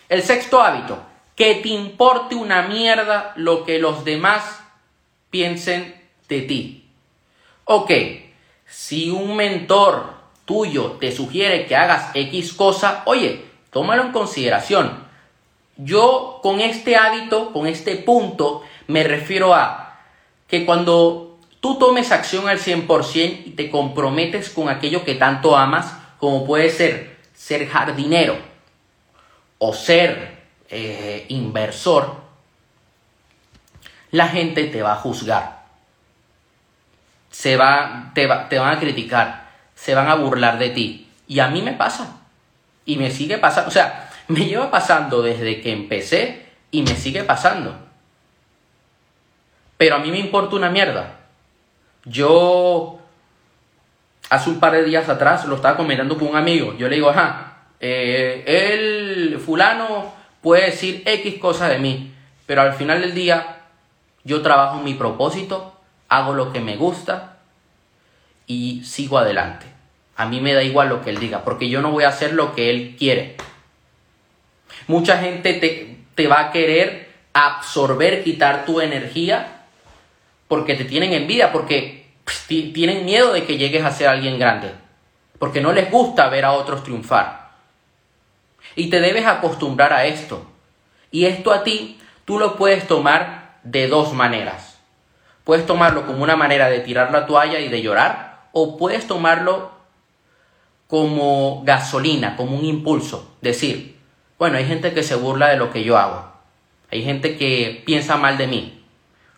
El 0.09 0.23
sexto 0.23 0.61
hábito, 0.61 1.03
que 1.37 1.57
te 1.57 1.69
importe 1.69 2.35
una 2.35 2.63
mierda 2.63 3.33
lo 3.37 3.65
que 3.65 3.79
los 3.79 4.05
demás 4.05 4.63
piensen 5.31 5.95
de 6.29 6.43
ti. 6.43 6.91
Ok, 7.65 7.91
si 8.67 9.11
un 9.11 9.37
mentor 9.37 10.20
tuyo 10.51 10.97
te 10.99 11.13
sugiere 11.13 11.65
que 11.67 11.77
hagas 11.77 12.11
X 12.13 12.55
cosa, 12.55 13.05
oye, 13.05 13.45
tómalo 13.71 14.03
en 14.03 14.11
consideración. 14.11 15.07
Yo 15.77 16.41
con 16.43 16.61
este 16.61 16.97
hábito, 16.97 17.53
con 17.53 17.69
este 17.69 17.95
punto, 17.95 18.65
me 18.89 19.05
refiero 19.05 19.55
a 19.55 20.01
que 20.49 20.67
cuando 20.67 21.39
tú 21.61 21.79
tomes 21.79 22.11
acción 22.11 22.49
al 22.49 22.59
100% 22.59 23.43
y 23.47 23.51
te 23.51 23.71
comprometes 23.71 24.51
con 24.51 24.69
aquello 24.69 25.05
que 25.05 25.15
tanto 25.15 25.57
amas, 25.57 25.95
como 26.19 26.45
puede 26.45 26.69
ser 26.71 27.17
ser 27.33 27.69
jardinero 27.69 28.37
o 29.59 29.73
ser 29.73 30.41
eh, 30.69 31.27
inversor, 31.29 32.17
la 34.11 34.27
gente 34.27 34.65
te 34.65 34.83
va 34.83 34.95
a 34.95 34.97
juzgar. 34.97 35.61
Se 37.31 37.57
va, 37.57 38.11
te, 38.17 38.29
te 38.49 38.59
van 38.59 38.77
a 38.77 38.81
criticar 38.81 39.50
se 39.81 39.95
van 39.95 40.09
a 40.09 40.15
burlar 40.15 40.59
de 40.59 40.69
ti. 40.69 41.09
Y 41.27 41.41
a 41.41 41.49
mí 41.49 41.63
me 41.63 41.73
pasa. 41.73 42.21
Y 42.85 42.97
me 42.97 43.11
sigue 43.11 43.39
pasando. 43.39 43.69
O 43.69 43.73
sea, 43.73 44.11
me 44.29 44.45
lleva 44.45 44.71
pasando 44.71 45.23
desde 45.23 45.63
que 45.63 45.73
empecé 45.73 46.47
y 46.71 46.83
me 46.83 46.95
sigue 46.97 47.25
pasando. 47.25 47.75
Pero 49.79 49.97
a 49.97 49.99
mí 50.01 50.11
me 50.11 50.19
importa 50.19 50.57
una 50.57 50.69
mierda. 50.69 51.21
Yo 52.05 52.99
hace 54.29 54.51
un 54.51 54.61
par 54.61 54.73
de 54.73 54.85
días 54.85 55.09
atrás 55.09 55.47
lo 55.47 55.57
estaba 55.57 55.79
comentando 55.79 56.19
con 56.19 56.29
un 56.29 56.37
amigo. 56.37 56.75
Yo 56.77 56.87
le 56.87 56.97
digo, 56.97 57.09
ajá, 57.09 57.63
eh, 57.81 58.45
el 58.47 59.39
fulano 59.39 60.13
puede 60.43 60.67
decir 60.67 61.03
X 61.07 61.39
cosas 61.39 61.71
de 61.71 61.79
mí, 61.79 62.15
pero 62.45 62.61
al 62.61 62.75
final 62.75 63.01
del 63.01 63.15
día 63.15 63.63
yo 64.25 64.43
trabajo 64.43 64.81
mi 64.81 64.93
propósito, 64.93 65.75
hago 66.11 66.35
lo 66.35 66.53
que 66.53 66.61
me 66.61 66.77
gusta 66.77 67.30
y 68.51 68.83
sigo 68.85 69.17
adelante. 69.17 69.65
A 70.17 70.27
mí 70.27 70.41
me 70.41 70.55
da 70.55 70.65
igual 70.65 70.89
lo 70.89 71.03
que 71.03 71.11
él 71.11 71.21
diga, 71.21 71.45
porque 71.45 71.69
yo 71.69 71.81
no 71.81 71.93
voy 71.93 72.03
a 72.03 72.09
hacer 72.09 72.33
lo 72.33 72.53
que 72.53 72.69
él 72.69 72.97
quiere. 72.99 73.37
Mucha 74.89 75.19
gente 75.19 75.55
te, 76.17 76.27
va 76.27 76.41
a 76.41 76.51
querer 76.51 77.09
absorber, 77.33 78.25
quitar 78.25 78.65
tu 78.65 78.81
energía, 78.81 79.67
porque 80.49 80.75
te 80.75 80.85
tienen 80.85 81.13
envidia, 81.13 81.53
porque 81.53 82.07
pues, 82.25 82.45
tienen 82.49 83.05
miedo 83.05 83.33
de 83.33 83.45
que 83.45 83.57
llegues 83.57 83.85
a 83.85 83.93
ser 83.93 84.09
alguien 84.09 84.37
grande, 84.37 84.73
porque 85.39 85.61
no 85.61 85.73
les 85.73 85.89
gusta 85.89 86.29
ver 86.29 86.45
a 86.45 86.53
otros 86.53 86.83
triunfar. 86.83 87.51
Y 88.75 88.91
te 88.91 88.99
debes 88.99 89.27
acostumbrar 89.27 89.93
a 89.93 90.07
esto. 90.07 90.45
Y 91.13 91.27
esto 91.27 91.53
a 91.53 91.63
ti, 91.63 92.01
tú 92.25 92.41
lo 92.41 92.57
puedes 92.57 92.89
tomar 92.89 93.59
de 93.63 93.87
dos 93.87 94.13
maneras. 94.13 94.81
Puedes 95.45 95.67
tomarlo 95.67 96.05
como 96.05 96.25
una 96.25 96.35
manera 96.35 96.69
de 96.69 96.81
tirar 96.81 97.13
la 97.13 97.27
toalla 97.27 97.61
y 97.61 97.69
de 97.69 97.81
llorar, 97.81 98.30
o 98.53 98.77
puedes 98.77 99.07
tomarlo 99.07 99.71
como 100.87 101.63
gasolina, 101.65 102.37
como 102.37 102.57
un 102.57 102.65
impulso. 102.65 103.37
Decir, 103.41 103.97
bueno, 104.39 104.57
hay 104.57 104.67
gente 104.67 104.93
que 104.93 105.03
se 105.03 105.15
burla 105.15 105.49
de 105.49 105.57
lo 105.57 105.71
que 105.71 105.85
yo 105.85 105.97
hago. 105.97 106.31
Hay 106.91 107.05
gente 107.05 107.37
que 107.37 107.83
piensa 107.87 108.17
mal 108.17 108.37
de 108.37 108.49
mí. 108.49 108.85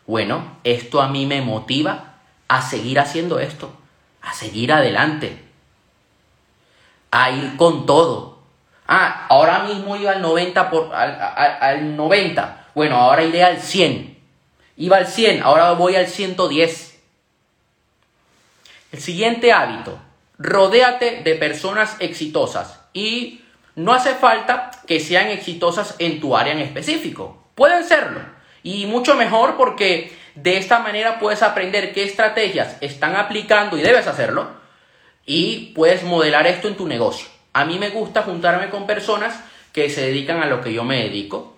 Bueno, 0.07 0.57
esto 0.64 1.02
a 1.02 1.09
mí 1.09 1.26
me 1.26 1.42
motiva 1.42 2.14
a 2.49 2.62
seguir 2.62 2.99
haciendo 2.99 3.38
esto, 3.38 3.73
a 4.21 4.33
seguir 4.33 4.73
adelante, 4.73 5.38
a 7.11 7.31
ir 7.31 7.57
con 7.57 7.87
todo. 7.87 8.38
Ah, 8.87 9.26
ahora 9.28 9.64
mismo 9.64 9.97
iba 9.97 10.12
al 10.12 10.23
90 10.23 10.71
por, 10.71 10.95
al, 10.95 11.19
al 11.61 11.97
90. 11.97 12.66
Bueno, 12.75 12.97
ahora 12.97 13.23
iré 13.23 13.45
al 13.45 13.59
100. 13.59 14.19
Iba 14.76 14.97
al 14.97 15.07
100, 15.07 15.42
ahora 15.42 15.73
voy 15.73 15.97
al 15.97 16.07
110. 16.07 16.91
El 18.92 19.00
siguiente 19.00 19.52
hábito, 19.52 19.99
rodéate 20.38 21.22
de 21.25 21.34
personas 21.37 21.96
exitosas 21.99 22.80
y 22.92 23.40
no 23.75 23.94
hace 23.94 24.14
falta 24.14 24.70
que 24.87 25.00
sean 25.00 25.28
exitosas 25.28 25.96
en 25.99 26.20
tu 26.20 26.37
área 26.37 26.52
en 26.52 26.58
específico. 26.58 27.42
Pueden 27.54 27.84
serlo 27.84 28.20
y 28.62 28.84
mucho 28.84 29.14
mejor 29.14 29.56
porque 29.56 30.12
de 30.34 30.58
esta 30.58 30.80
manera 30.80 31.18
puedes 31.18 31.42
aprender 31.42 31.94
qué 31.94 32.04
estrategias 32.04 32.76
están 32.82 33.16
aplicando 33.16 33.78
y 33.78 33.80
debes 33.80 34.06
hacerlo 34.06 34.50
y 35.25 35.72
puedes 35.75 36.02
modelar 36.02 36.46
esto 36.46 36.68
en 36.68 36.76
tu 36.76 36.87
negocio. 36.87 37.26
A 37.54 37.64
mí 37.64 37.78
me 37.78 37.88
gusta 37.88 38.22
juntarme 38.22 38.68
con 38.68 38.87
personas 38.87 39.42
que 39.72 39.88
se 39.88 40.02
dedican 40.02 40.42
a 40.42 40.46
lo 40.46 40.61
que 40.61 40.72
yo 40.72 40.84
me 40.84 41.02
dedico 41.02 41.56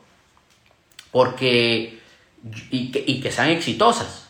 porque 1.11 1.99
y 2.71 2.93
que, 2.93 3.03
y 3.05 3.21
que 3.21 3.33
sean 3.33 3.49
exitosas. 3.51 4.24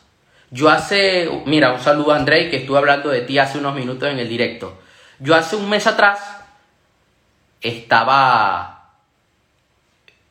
Yo 0.54 0.70
hace, 0.70 1.28
mira, 1.46 1.72
un 1.72 1.80
saludo 1.80 2.12
a 2.12 2.16
Andrei, 2.16 2.48
que 2.48 2.58
estuve 2.58 2.78
hablando 2.78 3.08
de 3.08 3.22
ti 3.22 3.40
hace 3.40 3.58
unos 3.58 3.74
minutos 3.74 4.08
en 4.08 4.20
el 4.20 4.28
directo. 4.28 4.78
Yo 5.18 5.34
hace 5.34 5.56
un 5.56 5.68
mes 5.68 5.84
atrás 5.88 6.20
estaba 7.60 8.92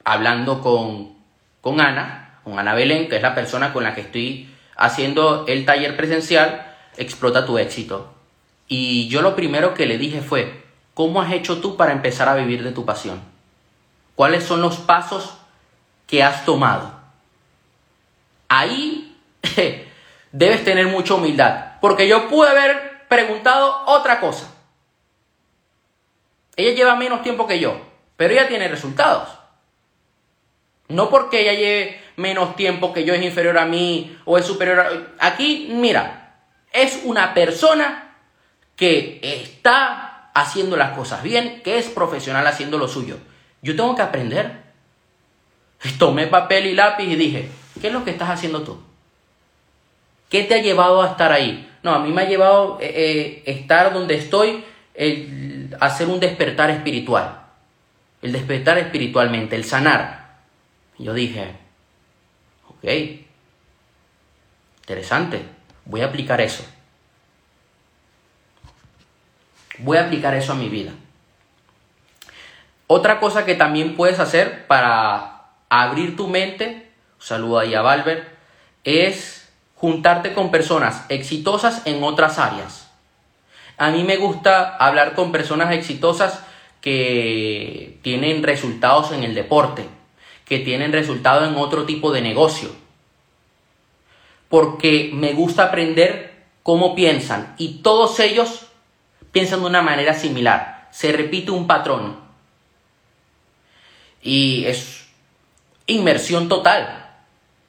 hablando 0.05 0.61
con, 0.61 1.17
con 1.59 1.81
Ana, 1.81 2.39
con 2.45 2.57
Ana 2.57 2.73
Belén, 2.73 3.09
que 3.09 3.17
es 3.17 3.21
la 3.21 3.35
persona 3.35 3.73
con 3.73 3.83
la 3.83 3.93
que 3.93 3.99
estoy 3.99 4.49
haciendo 4.77 5.43
el 5.45 5.65
taller 5.65 5.97
presencial, 5.97 6.69
Explota 6.95 7.45
tu 7.45 7.57
éxito. 7.57 8.13
Y 8.69 9.09
yo 9.09 9.21
lo 9.21 9.35
primero 9.35 9.73
que 9.73 9.87
le 9.87 9.97
dije 9.97 10.21
fue, 10.21 10.63
¿cómo 10.93 11.21
has 11.21 11.33
hecho 11.33 11.59
tú 11.59 11.75
para 11.75 11.91
empezar 11.91 12.29
a 12.29 12.35
vivir 12.35 12.63
de 12.63 12.71
tu 12.71 12.85
pasión? 12.85 13.19
¿Cuáles 14.15 14.45
son 14.45 14.61
los 14.61 14.77
pasos 14.77 15.33
que 16.07 16.23
has 16.23 16.45
tomado? 16.45 16.93
Ahí 18.47 19.17
debes 20.33 20.65
tener 20.65 20.87
mucha 20.87 21.13
humildad. 21.13 21.79
Porque 21.79 22.09
yo 22.09 22.27
pude 22.27 22.49
haber 22.49 23.07
preguntado 23.07 23.83
otra 23.85 24.19
cosa. 24.19 24.51
Ella 26.57 26.75
lleva 26.75 26.95
menos 26.95 27.21
tiempo 27.21 27.47
que 27.47 27.59
yo, 27.59 27.79
pero 28.17 28.33
ella 28.33 28.49
tiene 28.49 28.67
resultados. 28.67 29.29
No 30.89 31.09
porque 31.09 31.41
ella 31.41 31.53
lleve 31.53 32.01
menos 32.17 32.55
tiempo 32.55 32.93
que 32.93 33.05
yo 33.05 33.13
es 33.13 33.23
inferior 33.23 33.57
a 33.57 33.65
mí 33.65 34.17
o 34.25 34.37
es 34.37 34.45
superior 34.45 34.79
a... 34.79 35.27
Aquí, 35.27 35.69
mira, 35.71 36.35
es 36.71 37.01
una 37.05 37.33
persona 37.33 38.17
que 38.75 39.19
está 39.23 40.31
haciendo 40.33 40.75
las 40.75 40.95
cosas 40.95 41.23
bien, 41.23 41.61
que 41.63 41.77
es 41.77 41.87
profesional 41.87 42.45
haciendo 42.45 42.77
lo 42.77 42.87
suyo. 42.87 43.17
Yo 43.61 43.75
tengo 43.75 43.95
que 43.95 44.01
aprender. 44.01 44.63
Tomé 45.97 46.27
papel 46.27 46.67
y 46.67 46.73
lápiz 46.73 47.05
y 47.05 47.15
dije, 47.15 47.49
¿qué 47.81 47.87
es 47.87 47.93
lo 47.93 48.03
que 48.03 48.11
estás 48.11 48.29
haciendo 48.29 48.63
tú? 48.63 48.79
¿Qué 50.33 50.43
te 50.45 50.55
ha 50.55 50.63
llevado 50.63 51.03
a 51.03 51.11
estar 51.11 51.31
ahí? 51.31 51.71
No, 51.83 51.93
a 51.93 51.99
mí 51.99 52.11
me 52.11 52.23
ha 52.23 52.27
llevado 52.27 52.79
eh, 52.81 52.91
eh, 52.91 53.43
estar 53.45 53.93
donde 53.93 54.15
estoy, 54.15 54.65
el, 54.95 55.77
hacer 55.79 56.07
un 56.07 56.19
despertar 56.19 56.71
espiritual. 56.71 57.43
El 58.19 58.31
despertar 58.31 58.79
espiritualmente, 58.79 59.55
el 59.55 59.63
sanar. 59.63 60.39
yo 60.97 61.13
dije, 61.13 61.51
ok, 62.67 62.83
interesante, 64.81 65.43
voy 65.85 66.01
a 66.01 66.05
aplicar 66.05 66.41
eso. 66.41 66.65
Voy 69.77 69.97
a 69.97 70.05
aplicar 70.05 70.33
eso 70.33 70.53
a 70.53 70.55
mi 70.55 70.67
vida. 70.67 70.93
Otra 72.87 73.19
cosa 73.19 73.45
que 73.45 73.53
también 73.53 73.95
puedes 73.95 74.19
hacer 74.19 74.65
para 74.65 75.43
abrir 75.69 76.15
tu 76.15 76.27
mente, 76.27 76.89
saludo 77.19 77.59
ahí 77.59 77.75
a 77.75 77.83
Valver, 77.83 78.35
es 78.83 79.42
juntarte 79.83 80.31
con 80.31 80.49
personas 80.49 81.03
exitosas 81.09 81.81
en 81.83 82.01
otras 82.05 82.39
áreas. 82.39 82.89
A 83.77 83.91
mí 83.91 84.05
me 84.05 84.15
gusta 84.15 84.77
hablar 84.77 85.13
con 85.13 85.33
personas 85.33 85.73
exitosas 85.73 86.41
que 86.79 87.99
tienen 88.01 88.43
resultados 88.43 89.11
en 89.11 89.25
el 89.25 89.35
deporte, 89.35 89.85
que 90.45 90.59
tienen 90.59 90.93
resultados 90.93 91.49
en 91.49 91.57
otro 91.57 91.83
tipo 91.83 92.13
de 92.13 92.21
negocio. 92.21 92.69
Porque 94.47 95.11
me 95.13 95.33
gusta 95.33 95.65
aprender 95.65 96.45
cómo 96.63 96.95
piensan 96.95 97.53
y 97.57 97.79
todos 97.79 98.21
ellos 98.21 98.67
piensan 99.33 99.59
de 99.59 99.65
una 99.65 99.81
manera 99.81 100.13
similar. 100.13 100.87
Se 100.91 101.11
repite 101.11 101.51
un 101.51 101.67
patrón. 101.67 102.15
Y 104.21 104.63
es 104.63 105.09
inmersión 105.87 106.47
total. 106.47 107.02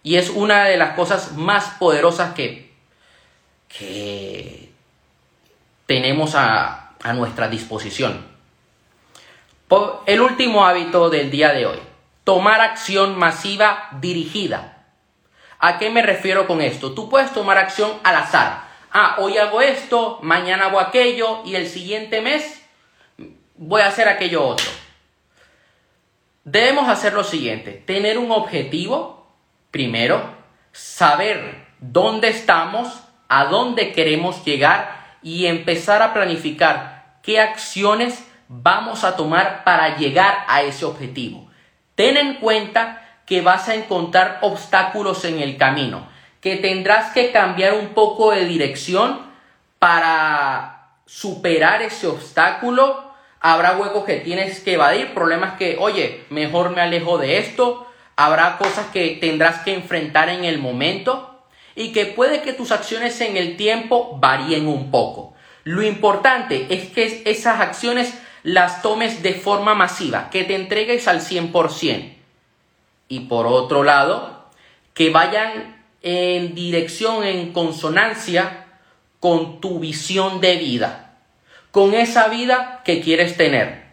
Y 0.05 0.17
es 0.17 0.31
una 0.31 0.67
de 0.67 0.77
las 0.77 0.95
cosas 0.95 1.33
más 1.33 1.71
poderosas 1.81 2.35
que, 2.35 2.73
tenemos 5.87 6.37
a 6.37 6.93
nuestra 7.15 7.49
disposición. 7.49 8.35
El 10.07 10.21
último 10.21 10.65
hábito 10.67 11.11
del 11.11 11.31
día 11.31 11.53
de 11.53 11.67
hoy, 11.67 11.79
tomar 12.23 12.61
acción 12.61 13.19
masiva 13.19 13.89
dirigida. 14.01 14.85
¿A 15.59 15.79
qué 15.79 15.91
me 15.91 16.03
refiero 16.03 16.47
con 16.47 16.61
esto? 16.61 16.93
Tú 16.93 17.09
puedes 17.09 17.33
tomar 17.33 17.59
acción 17.59 17.91
al 18.05 18.17
azar. 18.17 18.65
Ah, 18.93 19.17
hoy 19.19 19.39
hago 19.39 19.61
esto, 19.61 20.21
mañana 20.23 20.67
hago 20.67 20.79
aquello 20.79 21.43
y 21.45 21.57
el 21.57 21.67
siguiente 21.67 22.21
mes 22.21 22.63
voy 23.57 23.81
a 23.81 23.89
hacer 23.89 24.07
aquello 24.07 24.47
otro. 24.47 24.71
Debemos 26.45 26.89
hacer 26.89 27.15
lo 27.15 27.25
siguiente, 27.25 27.73
tener 27.73 28.19
un 28.19 28.31
objetivo, 28.31 29.24
primero, 29.75 30.23
saber 30.71 31.67
dónde 31.81 32.29
estamos, 32.29 33.03
a 33.29 33.47
dónde 33.47 33.91
queremos 33.91 34.45
llegar 34.45 35.17
y 35.21 35.47
empezar 35.47 36.01
a 36.01 36.15
planificar 36.15 37.17
qué 37.25 37.41
acciones 37.41 38.25
vamos 38.47 39.03
a 39.03 39.17
tomar 39.17 39.65
para 39.65 39.97
llegar 39.97 40.45
a 40.47 40.63
ese 40.63 40.85
objetivo. 40.85 41.51
Ten 41.97 42.17
en 42.17 42.35
cuenta 42.35 43.03
que 43.27 43.41
vas 43.41 43.69
a 43.69 43.75
encontrar 43.75 44.39
obstáculos 44.43 45.25
en 45.25 45.41
el 45.41 45.57
camino, 45.57 46.07
que 46.41 46.55
tendrás 46.55 47.13
que 47.13 47.33
cambiar 47.33 47.75
un 47.75 47.89
poco 47.95 48.31
de 48.31 48.45
dirección 48.45 49.23
para 49.81 50.93
superar 51.05 51.83
ese 51.83 52.07
obstáculo. 52.07 53.13
Habrá 53.41 53.77
huecos 53.77 54.05
que 54.05 54.21
tienes 54.21 54.61
que 54.61 54.75
evadir, 54.75 55.15
problemas 55.15 55.55
que, 55.55 55.79
oye, 55.81 56.27
mejor 56.31 56.71
me 56.71 56.81
alejo 56.81 57.19
de 57.19 57.39
esto. 57.39 57.84
Habrá 58.17 58.59
cosas 58.59 58.87
que 58.93 59.19
tendrás 59.21 59.61
que 59.61 59.75
enfrentar 59.75 60.29
en 60.29 60.45
el 60.45 60.59
momento 60.59 61.43
y 61.75 61.93
que 61.93 62.07
puede 62.07 62.43
que 62.43 62.53
tus 62.53 62.71
acciones 62.71 63.21
en 63.21 63.37
el 63.37 63.57
tiempo 63.57 64.17
varíen 64.21 64.69
un 64.69 64.91
poco. 64.91 65.35
Lo 65.65 65.83
importante 65.83 66.67
es 66.69 66.91
que 66.91 67.23
esas 67.25 67.61
acciones 67.61 68.15
las 68.43 68.83
tomes 68.83 69.23
de 69.23 69.33
forma 69.33 69.75
masiva, 69.75 70.29
que 70.31 70.45
te 70.45 70.55
entregues 70.55 71.09
al 71.09 71.21
100%. 71.21 72.15
Y 73.09 73.21
por 73.21 73.47
otro 73.47 73.83
lado, 73.83 74.51
que 74.93 75.11
vayan 75.11 75.83
en 76.03 76.55
dirección, 76.55 77.25
en 77.25 77.53
consonancia 77.53 78.67
con 79.19 79.61
tu 79.61 79.81
visión 79.81 80.43
de 80.43 80.57
vida, 80.57 81.17
con 81.71 81.95
esa 81.95 82.29
vida 82.29 82.83
que 82.85 83.01
quieres 83.01 83.39
tener. 83.39 83.84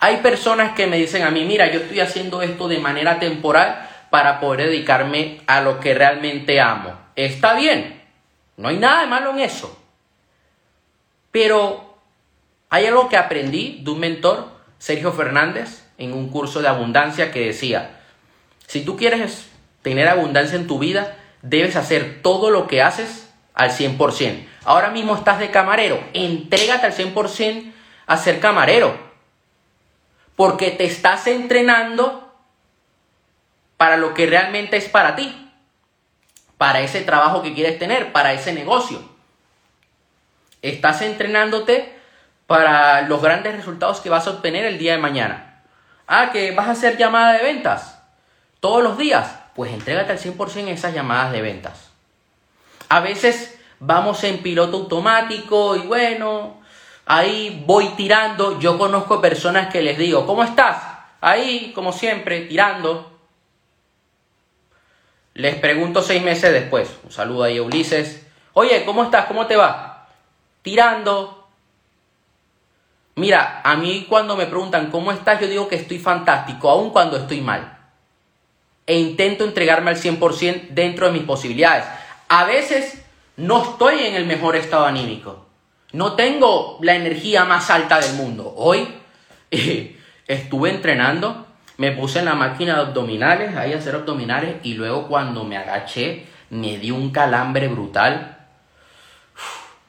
Hay 0.00 0.16
personas 0.18 0.72
que 0.72 0.86
me 0.86 0.96
dicen 0.96 1.22
a 1.22 1.30
mí, 1.30 1.44
mira, 1.44 1.70
yo 1.70 1.80
estoy 1.80 2.00
haciendo 2.00 2.40
esto 2.40 2.68
de 2.68 2.78
manera 2.78 3.18
temporal 3.18 3.86
para 4.08 4.40
poder 4.40 4.68
dedicarme 4.68 5.42
a 5.46 5.60
lo 5.60 5.78
que 5.78 5.94
realmente 5.94 6.58
amo. 6.58 6.98
Está 7.16 7.54
bien, 7.54 8.02
no 8.56 8.68
hay 8.68 8.78
nada 8.78 9.02
de 9.02 9.06
malo 9.06 9.30
en 9.30 9.40
eso. 9.40 9.78
Pero 11.30 11.98
hay 12.70 12.86
algo 12.86 13.10
que 13.10 13.18
aprendí 13.18 13.80
de 13.82 13.90
un 13.90 14.00
mentor, 14.00 14.48
Sergio 14.78 15.12
Fernández, 15.12 15.86
en 15.98 16.14
un 16.14 16.30
curso 16.30 16.62
de 16.62 16.68
abundancia 16.68 17.30
que 17.30 17.46
decía, 17.46 18.00
si 18.66 18.82
tú 18.82 18.96
quieres 18.96 19.50
tener 19.82 20.08
abundancia 20.08 20.56
en 20.56 20.66
tu 20.66 20.78
vida, 20.78 21.18
debes 21.42 21.76
hacer 21.76 22.20
todo 22.22 22.50
lo 22.50 22.66
que 22.66 22.80
haces 22.80 23.30
al 23.52 23.70
100%. 23.70 24.46
Ahora 24.64 24.88
mismo 24.88 25.14
estás 25.14 25.38
de 25.38 25.50
camarero, 25.50 26.02
entrégate 26.14 26.86
al 26.86 26.94
100% 26.94 27.72
a 28.06 28.16
ser 28.16 28.40
camarero, 28.40 29.09
porque 30.40 30.70
te 30.70 30.86
estás 30.86 31.26
entrenando 31.26 32.32
para 33.76 33.98
lo 33.98 34.14
que 34.14 34.24
realmente 34.24 34.78
es 34.78 34.88
para 34.88 35.14
ti, 35.14 35.52
para 36.56 36.80
ese 36.80 37.02
trabajo 37.02 37.42
que 37.42 37.52
quieres 37.52 37.78
tener, 37.78 38.10
para 38.10 38.32
ese 38.32 38.54
negocio. 38.54 39.02
Estás 40.62 41.02
entrenándote 41.02 41.94
para 42.46 43.02
los 43.02 43.20
grandes 43.20 43.54
resultados 43.54 44.00
que 44.00 44.08
vas 44.08 44.26
a 44.26 44.30
obtener 44.30 44.64
el 44.64 44.78
día 44.78 44.92
de 44.92 45.02
mañana. 45.02 45.62
Ah, 46.06 46.30
que 46.32 46.52
vas 46.52 46.68
a 46.68 46.70
hacer 46.70 46.96
llamada 46.96 47.34
de 47.34 47.42
ventas 47.42 48.00
todos 48.60 48.82
los 48.82 48.96
días. 48.96 49.40
Pues 49.54 49.70
entrégate 49.74 50.12
al 50.12 50.18
100% 50.18 50.56
en 50.56 50.68
esas 50.68 50.94
llamadas 50.94 51.32
de 51.32 51.42
ventas. 51.42 51.90
A 52.88 53.00
veces 53.00 53.60
vamos 53.78 54.24
en 54.24 54.38
piloto 54.38 54.78
automático 54.78 55.76
y 55.76 55.80
bueno, 55.80 56.59
ahí 57.06 57.62
voy 57.66 57.88
tirando. 57.96 58.58
Yo 58.60 58.78
conozco 58.78 59.20
personas 59.20 59.72
que 59.72 59.82
les 59.82 59.98
digo, 59.98 60.26
¿cómo 60.26 60.42
estás? 60.44 60.82
Ahí, 61.20 61.72
como 61.74 61.92
siempre, 61.92 62.42
tirando. 62.42 63.18
Les 65.34 65.54
pregunto 65.56 66.02
seis 66.02 66.22
meses 66.22 66.52
después. 66.52 66.90
Un 67.04 67.12
saludo 67.12 67.44
ahí 67.44 67.58
a 67.58 67.62
Ulises. 67.62 68.26
Oye, 68.52 68.84
¿cómo 68.84 69.04
estás? 69.04 69.26
¿Cómo 69.26 69.46
te 69.46 69.56
va? 69.56 70.08
Tirando, 70.62 71.40
Mira, 73.20 73.60
a 73.64 73.76
mí 73.76 74.06
cuando 74.08 74.34
me 74.34 74.46
preguntan 74.46 74.90
cómo 74.90 75.12
estás, 75.12 75.38
yo 75.40 75.46
digo 75.46 75.68
que 75.68 75.76
estoy 75.76 75.98
fantástico, 75.98 76.70
aun 76.70 76.88
cuando 76.88 77.18
estoy 77.18 77.42
mal. 77.42 77.76
E 78.86 78.98
intento 78.98 79.44
entregarme 79.44 79.90
al 79.90 79.98
100% 79.98 80.68
dentro 80.70 81.04
de 81.04 81.12
mis 81.12 81.24
posibilidades. 81.24 81.84
A 82.28 82.44
veces 82.44 83.04
no 83.36 83.62
estoy 83.62 84.06
en 84.06 84.14
el 84.14 84.24
mejor 84.24 84.56
estado 84.56 84.86
anímico. 84.86 85.44
No 85.92 86.14
tengo 86.14 86.78
la 86.82 86.94
energía 86.94 87.44
más 87.44 87.70
alta 87.70 88.00
del 88.00 88.14
mundo. 88.14 88.52
Hoy 88.56 88.88
estuve 90.26 90.70
entrenando, 90.70 91.46
me 91.76 91.92
puse 91.92 92.20
en 92.20 92.26
la 92.26 92.34
máquina 92.34 92.74
de 92.74 92.80
abdominales, 92.80 93.56
ahí 93.56 93.72
a 93.72 93.78
hacer 93.78 93.94
abdominales, 93.94 94.56
y 94.62 94.74
luego 94.74 95.08
cuando 95.08 95.44
me 95.44 95.56
agaché, 95.56 96.26
me 96.50 96.78
dio 96.78 96.94
un 96.94 97.10
calambre 97.10 97.68
brutal. 97.68 98.36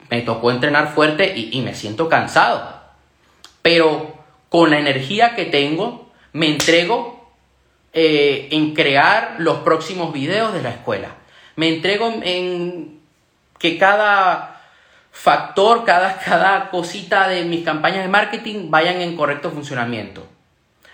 Me 0.09 0.21
tocó 0.21 0.51
entrenar 0.51 0.93
fuerte 0.93 1.33
y, 1.35 1.57
y 1.57 1.61
me 1.61 1.73
siento 1.73 2.09
cansado 2.09 2.81
pero 3.61 4.15
con 4.49 4.69
la 4.71 4.79
energía 4.79 5.35
que 5.35 5.45
tengo 5.45 6.09
me 6.33 6.47
entrego 6.47 7.31
eh, 7.93 8.47
en 8.51 8.73
crear 8.73 9.35
los 9.39 9.59
próximos 9.59 10.13
videos 10.13 10.53
de 10.53 10.61
la 10.61 10.69
escuela. 10.69 11.09
Me 11.55 11.69
entrego 11.69 12.11
en, 12.23 12.99
que 13.59 13.77
cada 13.77 14.61
factor, 15.12 15.84
cada, 15.86 16.17
cada 16.17 16.69
cosita 16.69 17.28
de 17.28 17.43
mis 17.43 17.63
campañas 17.63 18.04
de 18.04 18.10
marketing 18.10 18.69
vayan 18.71 19.02
en 19.02 19.15
correcto 19.15 19.52
funcionamiento. 19.52 20.28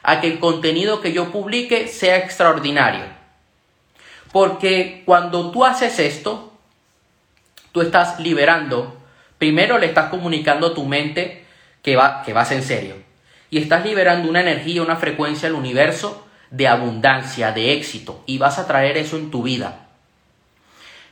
A 0.03 0.19
que 0.21 0.27
el 0.27 0.39
contenido 0.39 1.01
que 1.01 1.13
yo 1.13 1.31
publique 1.31 1.87
sea 1.87 2.17
extraordinario. 2.17 3.05
Porque 4.31 5.03
cuando 5.05 5.51
tú 5.51 5.65
haces 5.65 5.99
esto, 5.99 6.53
tú 7.71 7.81
estás 7.81 8.19
liberando, 8.19 8.97
primero 9.37 9.77
le 9.77 9.87
estás 9.87 10.09
comunicando 10.09 10.67
a 10.67 10.73
tu 10.73 10.85
mente 10.85 11.45
que, 11.81 11.95
va, 11.95 12.23
que 12.23 12.33
vas 12.33 12.51
en 12.51 12.63
serio. 12.63 12.95
Y 13.49 13.59
estás 13.59 13.85
liberando 13.85 14.29
una 14.29 14.41
energía, 14.41 14.81
una 14.81 14.97
frecuencia 14.97 15.47
al 15.47 15.55
universo 15.55 16.27
de 16.49 16.67
abundancia, 16.67 17.51
de 17.51 17.73
éxito, 17.73 18.23
y 18.25 18.37
vas 18.37 18.59
a 18.59 18.67
traer 18.67 18.97
eso 18.97 19.17
en 19.17 19.31
tu 19.31 19.43
vida. 19.43 19.87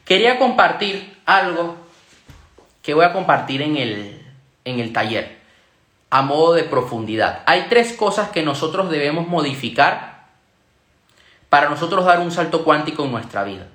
Quería 0.05 0.37
compartir 0.37 1.17
algo 1.25 1.84
que 2.85 2.93
voy 2.93 3.03
a 3.03 3.13
compartir 3.13 3.63
en 3.63 3.77
el, 3.77 4.21
en 4.63 4.79
el 4.79 4.93
taller, 4.93 5.39
a 6.11 6.21
modo 6.21 6.53
de 6.53 6.63
profundidad. 6.63 7.41
Hay 7.47 7.65
tres 7.67 7.93
cosas 7.93 8.29
que 8.29 8.43
nosotros 8.43 8.91
debemos 8.91 9.27
modificar 9.27 10.27
para 11.49 11.67
nosotros 11.67 12.05
dar 12.05 12.19
un 12.19 12.31
salto 12.31 12.63
cuántico 12.63 13.03
en 13.03 13.11
nuestra 13.11 13.43
vida. 13.43 13.65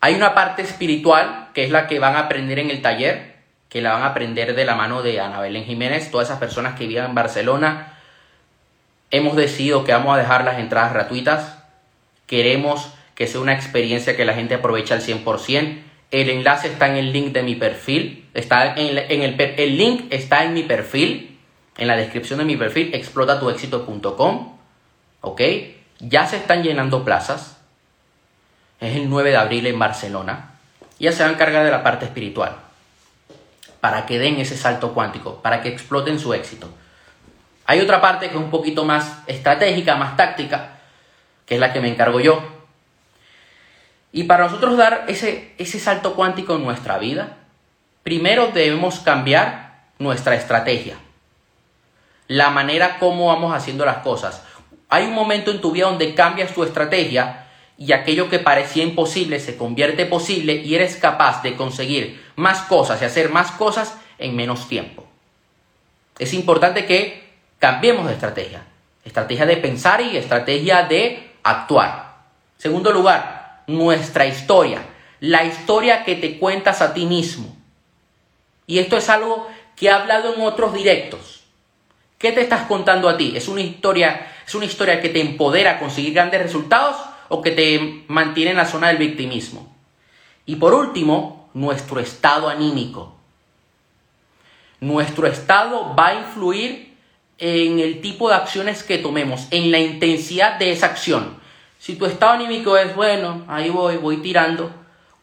Hay 0.00 0.14
una 0.14 0.34
parte 0.34 0.60
espiritual, 0.60 1.48
que 1.54 1.64
es 1.64 1.70
la 1.70 1.86
que 1.86 1.98
van 1.98 2.16
a 2.16 2.20
aprender 2.20 2.58
en 2.58 2.70
el 2.70 2.82
taller, 2.82 3.36
que 3.70 3.80
la 3.80 3.94
van 3.94 4.02
a 4.02 4.08
aprender 4.08 4.54
de 4.54 4.66
la 4.66 4.74
mano 4.74 5.00
de 5.00 5.20
Ana 5.20 5.40
Belén 5.40 5.64
Jiménez. 5.64 6.10
Todas 6.10 6.28
esas 6.28 6.38
personas 6.38 6.78
que 6.78 6.86
viven 6.86 7.06
en 7.06 7.14
Barcelona, 7.14 7.98
hemos 9.10 9.36
decidido 9.36 9.84
que 9.84 9.92
vamos 9.92 10.14
a 10.14 10.18
dejar 10.18 10.44
las 10.44 10.58
entradas 10.58 10.92
gratuitas. 10.92 11.56
Queremos 12.26 12.92
que 13.14 13.26
sea 13.26 13.40
una 13.40 13.54
experiencia 13.54 14.18
que 14.18 14.26
la 14.26 14.34
gente 14.34 14.56
aproveche 14.56 14.92
al 14.92 15.00
100%. 15.00 15.93
El 16.14 16.30
enlace 16.30 16.68
está 16.68 16.86
en 16.86 16.94
el 16.94 17.12
link 17.12 17.32
de 17.32 17.42
mi 17.42 17.56
perfil. 17.56 18.28
Está 18.34 18.76
en, 18.76 18.96
el, 19.20 19.40
el 19.40 19.76
link 19.76 20.06
está 20.10 20.44
en 20.44 20.54
mi 20.54 20.62
perfil, 20.62 21.40
en 21.76 21.88
la 21.88 21.96
descripción 21.96 22.38
de 22.38 22.44
mi 22.44 22.56
perfil, 22.56 22.94
explotatuexito.com. 22.94 24.56
¿Ok? 25.22 25.40
Ya 25.98 26.24
se 26.28 26.36
están 26.36 26.62
llenando 26.62 27.04
plazas. 27.04 27.58
es 28.78 28.94
el 28.94 29.10
9 29.10 29.30
de 29.30 29.36
abril 29.36 29.66
en 29.66 29.76
Barcelona. 29.76 30.52
Y 31.00 31.08
ella 31.08 31.16
se 31.16 31.24
va 31.24 31.30
a 31.30 31.32
encargar 31.32 31.64
de 31.64 31.72
la 31.72 31.82
parte 31.82 32.04
espiritual, 32.04 32.58
para 33.80 34.06
que 34.06 34.20
den 34.20 34.36
ese 34.36 34.56
salto 34.56 34.94
cuántico, 34.94 35.42
para 35.42 35.62
que 35.62 35.68
exploten 35.68 36.20
su 36.20 36.32
éxito. 36.32 36.68
Hay 37.66 37.80
otra 37.80 38.00
parte 38.00 38.28
que 38.28 38.36
es 38.36 38.40
un 38.40 38.50
poquito 38.50 38.84
más 38.84 39.18
estratégica, 39.26 39.96
más 39.96 40.16
táctica, 40.16 40.78
que 41.44 41.54
es 41.56 41.60
la 41.60 41.72
que 41.72 41.80
me 41.80 41.88
encargo 41.88 42.20
yo. 42.20 42.53
Y 44.14 44.22
para 44.24 44.44
nosotros 44.44 44.76
dar 44.76 45.06
ese, 45.08 45.52
ese 45.58 45.80
salto 45.80 46.14
cuántico 46.14 46.54
en 46.54 46.62
nuestra 46.62 46.98
vida, 46.98 47.36
primero 48.04 48.52
debemos 48.54 49.00
cambiar 49.00 49.86
nuestra 49.98 50.36
estrategia, 50.36 50.96
la 52.28 52.50
manera 52.50 53.00
como 53.00 53.26
vamos 53.26 53.52
haciendo 53.52 53.84
las 53.84 53.98
cosas. 53.98 54.44
Hay 54.88 55.04
un 55.06 55.14
momento 55.14 55.50
en 55.50 55.60
tu 55.60 55.72
vida 55.72 55.86
donde 55.86 56.14
cambias 56.14 56.54
tu 56.54 56.62
estrategia 56.62 57.48
y 57.76 57.90
aquello 57.90 58.30
que 58.30 58.38
parecía 58.38 58.84
imposible 58.84 59.40
se 59.40 59.56
convierte 59.56 60.06
posible 60.06 60.54
y 60.54 60.76
eres 60.76 60.94
capaz 60.94 61.42
de 61.42 61.56
conseguir 61.56 62.24
más 62.36 62.60
cosas 62.62 63.02
y 63.02 63.06
hacer 63.06 63.30
más 63.30 63.50
cosas 63.50 63.98
en 64.18 64.36
menos 64.36 64.68
tiempo. 64.68 65.04
Es 66.20 66.34
importante 66.34 66.86
que 66.86 67.30
cambiemos 67.58 68.06
de 68.06 68.12
estrategia. 68.12 68.62
Estrategia 69.04 69.44
de 69.44 69.56
pensar 69.56 70.00
y 70.02 70.16
estrategia 70.16 70.84
de 70.84 71.32
actuar. 71.42 72.14
Segundo 72.56 72.92
lugar, 72.92 73.33
nuestra 73.66 74.26
historia. 74.26 74.82
La 75.20 75.44
historia 75.44 76.04
que 76.04 76.16
te 76.16 76.38
cuentas 76.38 76.82
a 76.82 76.94
ti 76.94 77.06
mismo. 77.06 77.56
Y 78.66 78.78
esto 78.78 78.96
es 78.96 79.08
algo 79.08 79.48
que 79.76 79.86
he 79.86 79.90
hablado 79.90 80.34
en 80.34 80.40
otros 80.42 80.74
directos. 80.74 81.44
¿Qué 82.18 82.32
te 82.32 82.40
estás 82.40 82.66
contando 82.66 83.08
a 83.08 83.16
ti? 83.16 83.34
¿Es 83.36 83.48
una 83.48 83.60
historia, 83.60 84.32
es 84.46 84.54
una 84.54 84.64
historia 84.64 85.00
que 85.00 85.10
te 85.10 85.20
empodera 85.20 85.72
a 85.72 85.78
conseguir 85.78 86.14
grandes 86.14 86.42
resultados 86.42 86.96
o 87.28 87.42
que 87.42 87.50
te 87.50 88.04
mantiene 88.08 88.52
en 88.52 88.56
la 88.56 88.66
zona 88.66 88.88
del 88.88 88.98
victimismo? 88.98 89.74
Y 90.46 90.56
por 90.56 90.74
último, 90.74 91.50
nuestro 91.54 92.00
estado 92.00 92.48
anímico. 92.48 93.14
Nuestro 94.80 95.26
estado 95.26 95.94
va 95.94 96.08
a 96.08 96.14
influir 96.14 96.94
en 97.38 97.80
el 97.80 98.00
tipo 98.00 98.28
de 98.28 98.36
acciones 98.36 98.82
que 98.82 98.98
tomemos, 98.98 99.48
en 99.50 99.70
la 99.70 99.78
intensidad 99.78 100.58
de 100.58 100.72
esa 100.72 100.86
acción. 100.86 101.38
Si 101.84 101.96
tu 101.96 102.06
estado 102.06 102.32
anímico 102.32 102.78
es 102.78 102.96
bueno, 102.96 103.44
ahí 103.46 103.68
voy, 103.68 103.98
voy 103.98 104.16
tirando, 104.22 104.70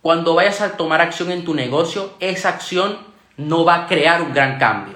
cuando 0.04 0.36
vayas 0.36 0.62
a 0.62 0.78
tomar 0.78 1.02
acción 1.02 1.32
en 1.32 1.44
tu 1.44 1.56
negocio, 1.56 2.14
esa 2.20 2.50
acción 2.50 3.00
no 3.36 3.66
va 3.66 3.74
a 3.74 3.88
crear 3.88 4.22
un 4.22 4.32
gran 4.32 4.60
cambio. 4.60 4.94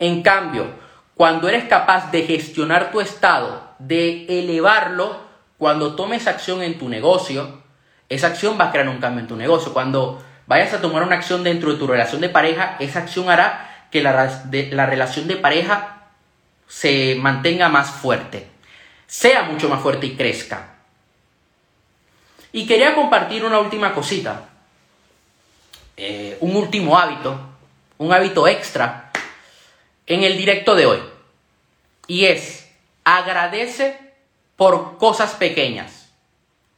En 0.00 0.20
cambio, 0.24 0.66
cuando 1.14 1.48
eres 1.48 1.66
capaz 1.68 2.10
de 2.10 2.24
gestionar 2.24 2.90
tu 2.90 3.00
estado, 3.00 3.62
de 3.78 4.40
elevarlo, 4.40 5.16
cuando 5.58 5.94
tomes 5.94 6.26
acción 6.26 6.60
en 6.64 6.76
tu 6.76 6.88
negocio, 6.88 7.62
esa 8.08 8.26
acción 8.26 8.58
va 8.58 8.64
a 8.64 8.72
crear 8.72 8.88
un 8.88 8.98
cambio 8.98 9.20
en 9.20 9.28
tu 9.28 9.36
negocio. 9.36 9.72
Cuando 9.72 10.20
vayas 10.48 10.74
a 10.74 10.80
tomar 10.80 11.04
una 11.04 11.14
acción 11.14 11.44
dentro 11.44 11.70
de 11.70 11.78
tu 11.78 11.86
relación 11.86 12.20
de 12.20 12.30
pareja, 12.30 12.74
esa 12.80 12.98
acción 12.98 13.30
hará 13.30 13.86
que 13.92 14.02
la, 14.02 14.42
la 14.72 14.86
relación 14.86 15.28
de 15.28 15.36
pareja 15.36 16.08
se 16.66 17.16
mantenga 17.20 17.68
más 17.68 17.92
fuerte, 17.92 18.50
sea 19.12 19.42
mucho 19.42 19.68
más 19.68 19.82
fuerte 19.82 20.06
y 20.06 20.16
crezca. 20.16 20.76
Y 22.50 22.66
quería 22.66 22.94
compartir 22.94 23.44
una 23.44 23.58
última 23.58 23.92
cosita, 23.92 24.48
eh, 25.98 26.38
un 26.40 26.56
último 26.56 26.98
hábito, 26.98 27.38
un 27.98 28.10
hábito 28.10 28.48
extra 28.48 29.12
en 30.06 30.24
el 30.24 30.38
directo 30.38 30.74
de 30.74 30.86
hoy. 30.86 31.02
Y 32.06 32.24
es, 32.24 32.70
agradece 33.04 33.98
por 34.56 34.96
cosas 34.96 35.34
pequeñas. 35.34 36.08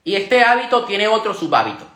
Y 0.02 0.16
este 0.16 0.42
hábito 0.42 0.86
tiene 0.86 1.06
otro 1.06 1.34
subhábito. 1.34 1.86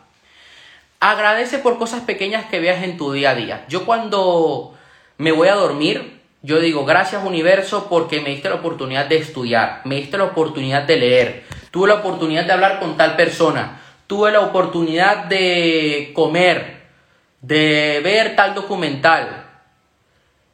Agradece 1.01 1.59
por 1.59 1.77
cosas 1.77 2.03
pequeñas 2.03 2.45
que 2.45 2.61
veas 2.61 2.81
en 2.83 2.95
tu 2.95 3.11
día 3.11 3.31
a 3.31 3.35
día. 3.35 3.65
Yo 3.67 3.85
cuando 3.85 4.77
me 5.17 5.33
voy 5.33 5.49
a 5.49 5.55
dormir, 5.55 6.18
yo 6.41 6.59
digo, 6.59 6.85
gracias 6.85 7.23
universo 7.23 7.87
porque 7.89 8.21
me 8.21 8.29
diste 8.29 8.49
la 8.49 8.55
oportunidad 8.55 9.07
de 9.07 9.17
estudiar, 9.17 9.81
me 9.83 9.95
diste 9.95 10.17
la 10.17 10.25
oportunidad 10.25 10.83
de 10.83 10.97
leer, 10.97 11.43
tuve 11.71 11.89
la 11.89 11.95
oportunidad 11.95 12.45
de 12.45 12.53
hablar 12.53 12.79
con 12.79 12.95
tal 12.95 13.15
persona, 13.15 13.81
tuve 14.07 14.31
la 14.31 14.39
oportunidad 14.41 15.25
de 15.25 16.11
comer, 16.15 16.83
de 17.41 17.99
ver 18.03 18.35
tal 18.35 18.55
documental. 18.55 19.45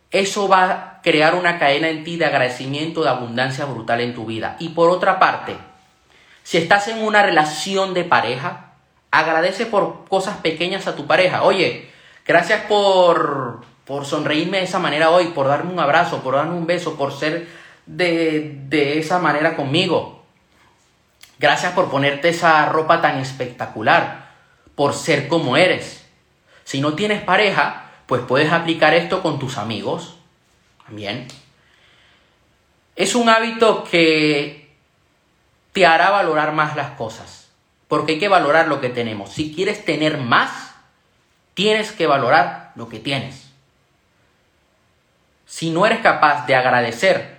Eso 0.10 0.48
va 0.48 0.64
a 0.64 1.02
crear 1.04 1.36
una 1.36 1.60
cadena 1.60 1.90
en 1.90 2.04
ti 2.04 2.18
de 2.18 2.26
agradecimiento, 2.26 3.04
de 3.04 3.10
abundancia 3.10 3.66
brutal 3.66 4.02
en 4.02 4.16
tu 4.16 4.26
vida. 4.26 4.56
Y 4.60 4.70
por 4.70 4.90
otra 4.90 5.20
parte, 5.20 5.56
si 6.42 6.58
estás 6.58 6.88
en 6.88 7.04
una 7.04 7.22
relación 7.22 7.94
de 7.94 8.06
pareja, 8.06 8.74
agradece 9.12 9.66
por 9.66 10.06
cosas 10.08 10.38
pequeñas 10.38 10.88
a 10.88 10.96
tu 10.96 11.06
pareja. 11.06 11.44
Oye, 11.44 11.90
gracias 12.26 12.62
por 12.62 13.75
por 13.86 14.06
sonreírme 14.06 14.58
de 14.58 14.64
esa 14.64 14.80
manera 14.80 15.12
hoy, 15.12 15.28
por 15.28 15.48
darme 15.48 15.72
un 15.72 15.80
abrazo, 15.80 16.22
por 16.22 16.36
darme 16.36 16.56
un 16.56 16.68
beso, 16.68 16.98
por 16.98 17.14
ser 17.14 17.48
de, 17.86 18.58
de 18.68 19.00
esa 19.00 19.20
manera 19.20 19.56
conmigo. 19.56 20.24
Gracias 21.38 21.74
por 21.74 21.90
ponerte 21.90 22.30
esa 22.30 22.66
ropa 22.68 23.02
tan 23.02 23.20
espectacular, 23.20 24.32
por 24.74 24.94
ser 24.94 25.28
como 25.28 25.58
eres. 25.58 26.06
Si 26.64 26.82
no 26.82 26.94
tienes 26.94 27.22
pareja, 27.22 27.92
pues 28.06 28.22
puedes 28.22 28.52
aplicar 28.52 28.94
esto 28.94 29.22
con 29.22 29.38
tus 29.40 29.58
amigos. 29.58 30.18
También. 30.86 31.28
Es 32.96 33.16
un 33.16 33.30
hábito 33.30 33.84
que 33.84 34.74
te 35.74 35.86
hará 35.86 36.10
valorar 36.10 36.54
más 36.54 36.76
las 36.76 36.92
cosas. 36.92 37.50
Porque 37.88 38.14
hay 38.14 38.20
que 38.20 38.30
valorar 38.30 38.68
lo 38.68 38.82
que 38.82 38.90
tenemos. 38.90 39.32
Si 39.32 39.54
quieres 39.54 39.86
tener 39.86 40.18
más, 40.18 40.74
tienes 41.54 41.92
que 41.92 42.08
valorar 42.08 42.72
lo 42.76 42.90
que 42.90 43.00
tienes. 43.00 43.45
Si 45.46 45.70
no 45.70 45.86
eres 45.86 46.00
capaz 46.00 46.46
de 46.48 46.56
agradecer 46.56 47.38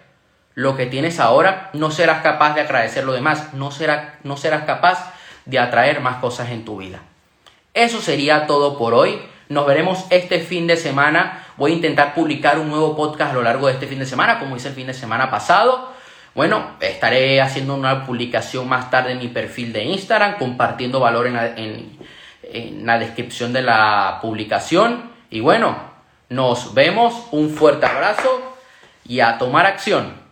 lo 0.55 0.77
que 0.77 0.87
tienes 0.87 1.21
ahora, 1.21 1.71
no 1.73 1.91
serás 1.91 2.23
capaz 2.23 2.55
de 2.55 2.63
agradecer 2.63 3.05
lo 3.05 3.13
demás, 3.13 3.53
no, 3.53 3.71
no 4.25 4.37
serás 4.37 4.65
capaz 4.65 5.13
de 5.45 5.59
atraer 5.59 6.01
más 6.01 6.17
cosas 6.17 6.51
en 6.51 6.65
tu 6.65 6.79
vida. 6.79 7.01
Eso 7.75 8.01
sería 8.01 8.47
todo 8.47 8.79
por 8.79 8.95
hoy. 8.95 9.21
Nos 9.49 9.67
veremos 9.67 10.07
este 10.11 10.41
fin 10.41 10.67
de 10.67 10.77
semana. 10.77 11.45
Voy 11.57 11.73
a 11.73 11.75
intentar 11.75 12.15
publicar 12.15 12.59
un 12.59 12.69
nuevo 12.69 12.97
podcast 12.97 13.33
a 13.33 13.35
lo 13.35 13.43
largo 13.43 13.67
de 13.67 13.75
este 13.75 13.87
fin 13.87 13.99
de 13.99 14.07
semana, 14.07 14.39
como 14.39 14.57
hice 14.57 14.69
el 14.69 14.75
fin 14.75 14.87
de 14.87 14.95
semana 14.95 15.31
pasado. 15.31 15.93
Bueno, 16.35 16.77
estaré 16.81 17.41
haciendo 17.41 17.75
una 17.75 18.05
publicación 18.05 18.69
más 18.69 18.91
tarde 18.91 19.13
en 19.13 19.19
mi 19.19 19.29
perfil 19.29 19.73
de 19.73 19.85
Instagram, 19.85 20.37
compartiendo 20.39 21.01
valor 21.01 21.27
en 21.27 21.97
en 22.53 22.87
la 22.87 22.99
descripción 22.99 23.53
de 23.53 23.63
la 23.63 24.19
publicación. 24.23 25.11
Y 25.31 25.41
bueno, 25.41 25.77
nos 26.29 26.75
vemos, 26.75 27.15
un 27.31 27.51
fuerte 27.51 27.87
abrazo 27.87 28.57
y 29.05 29.21
a 29.21 29.39
tomar 29.39 29.67
acción. 29.67 30.26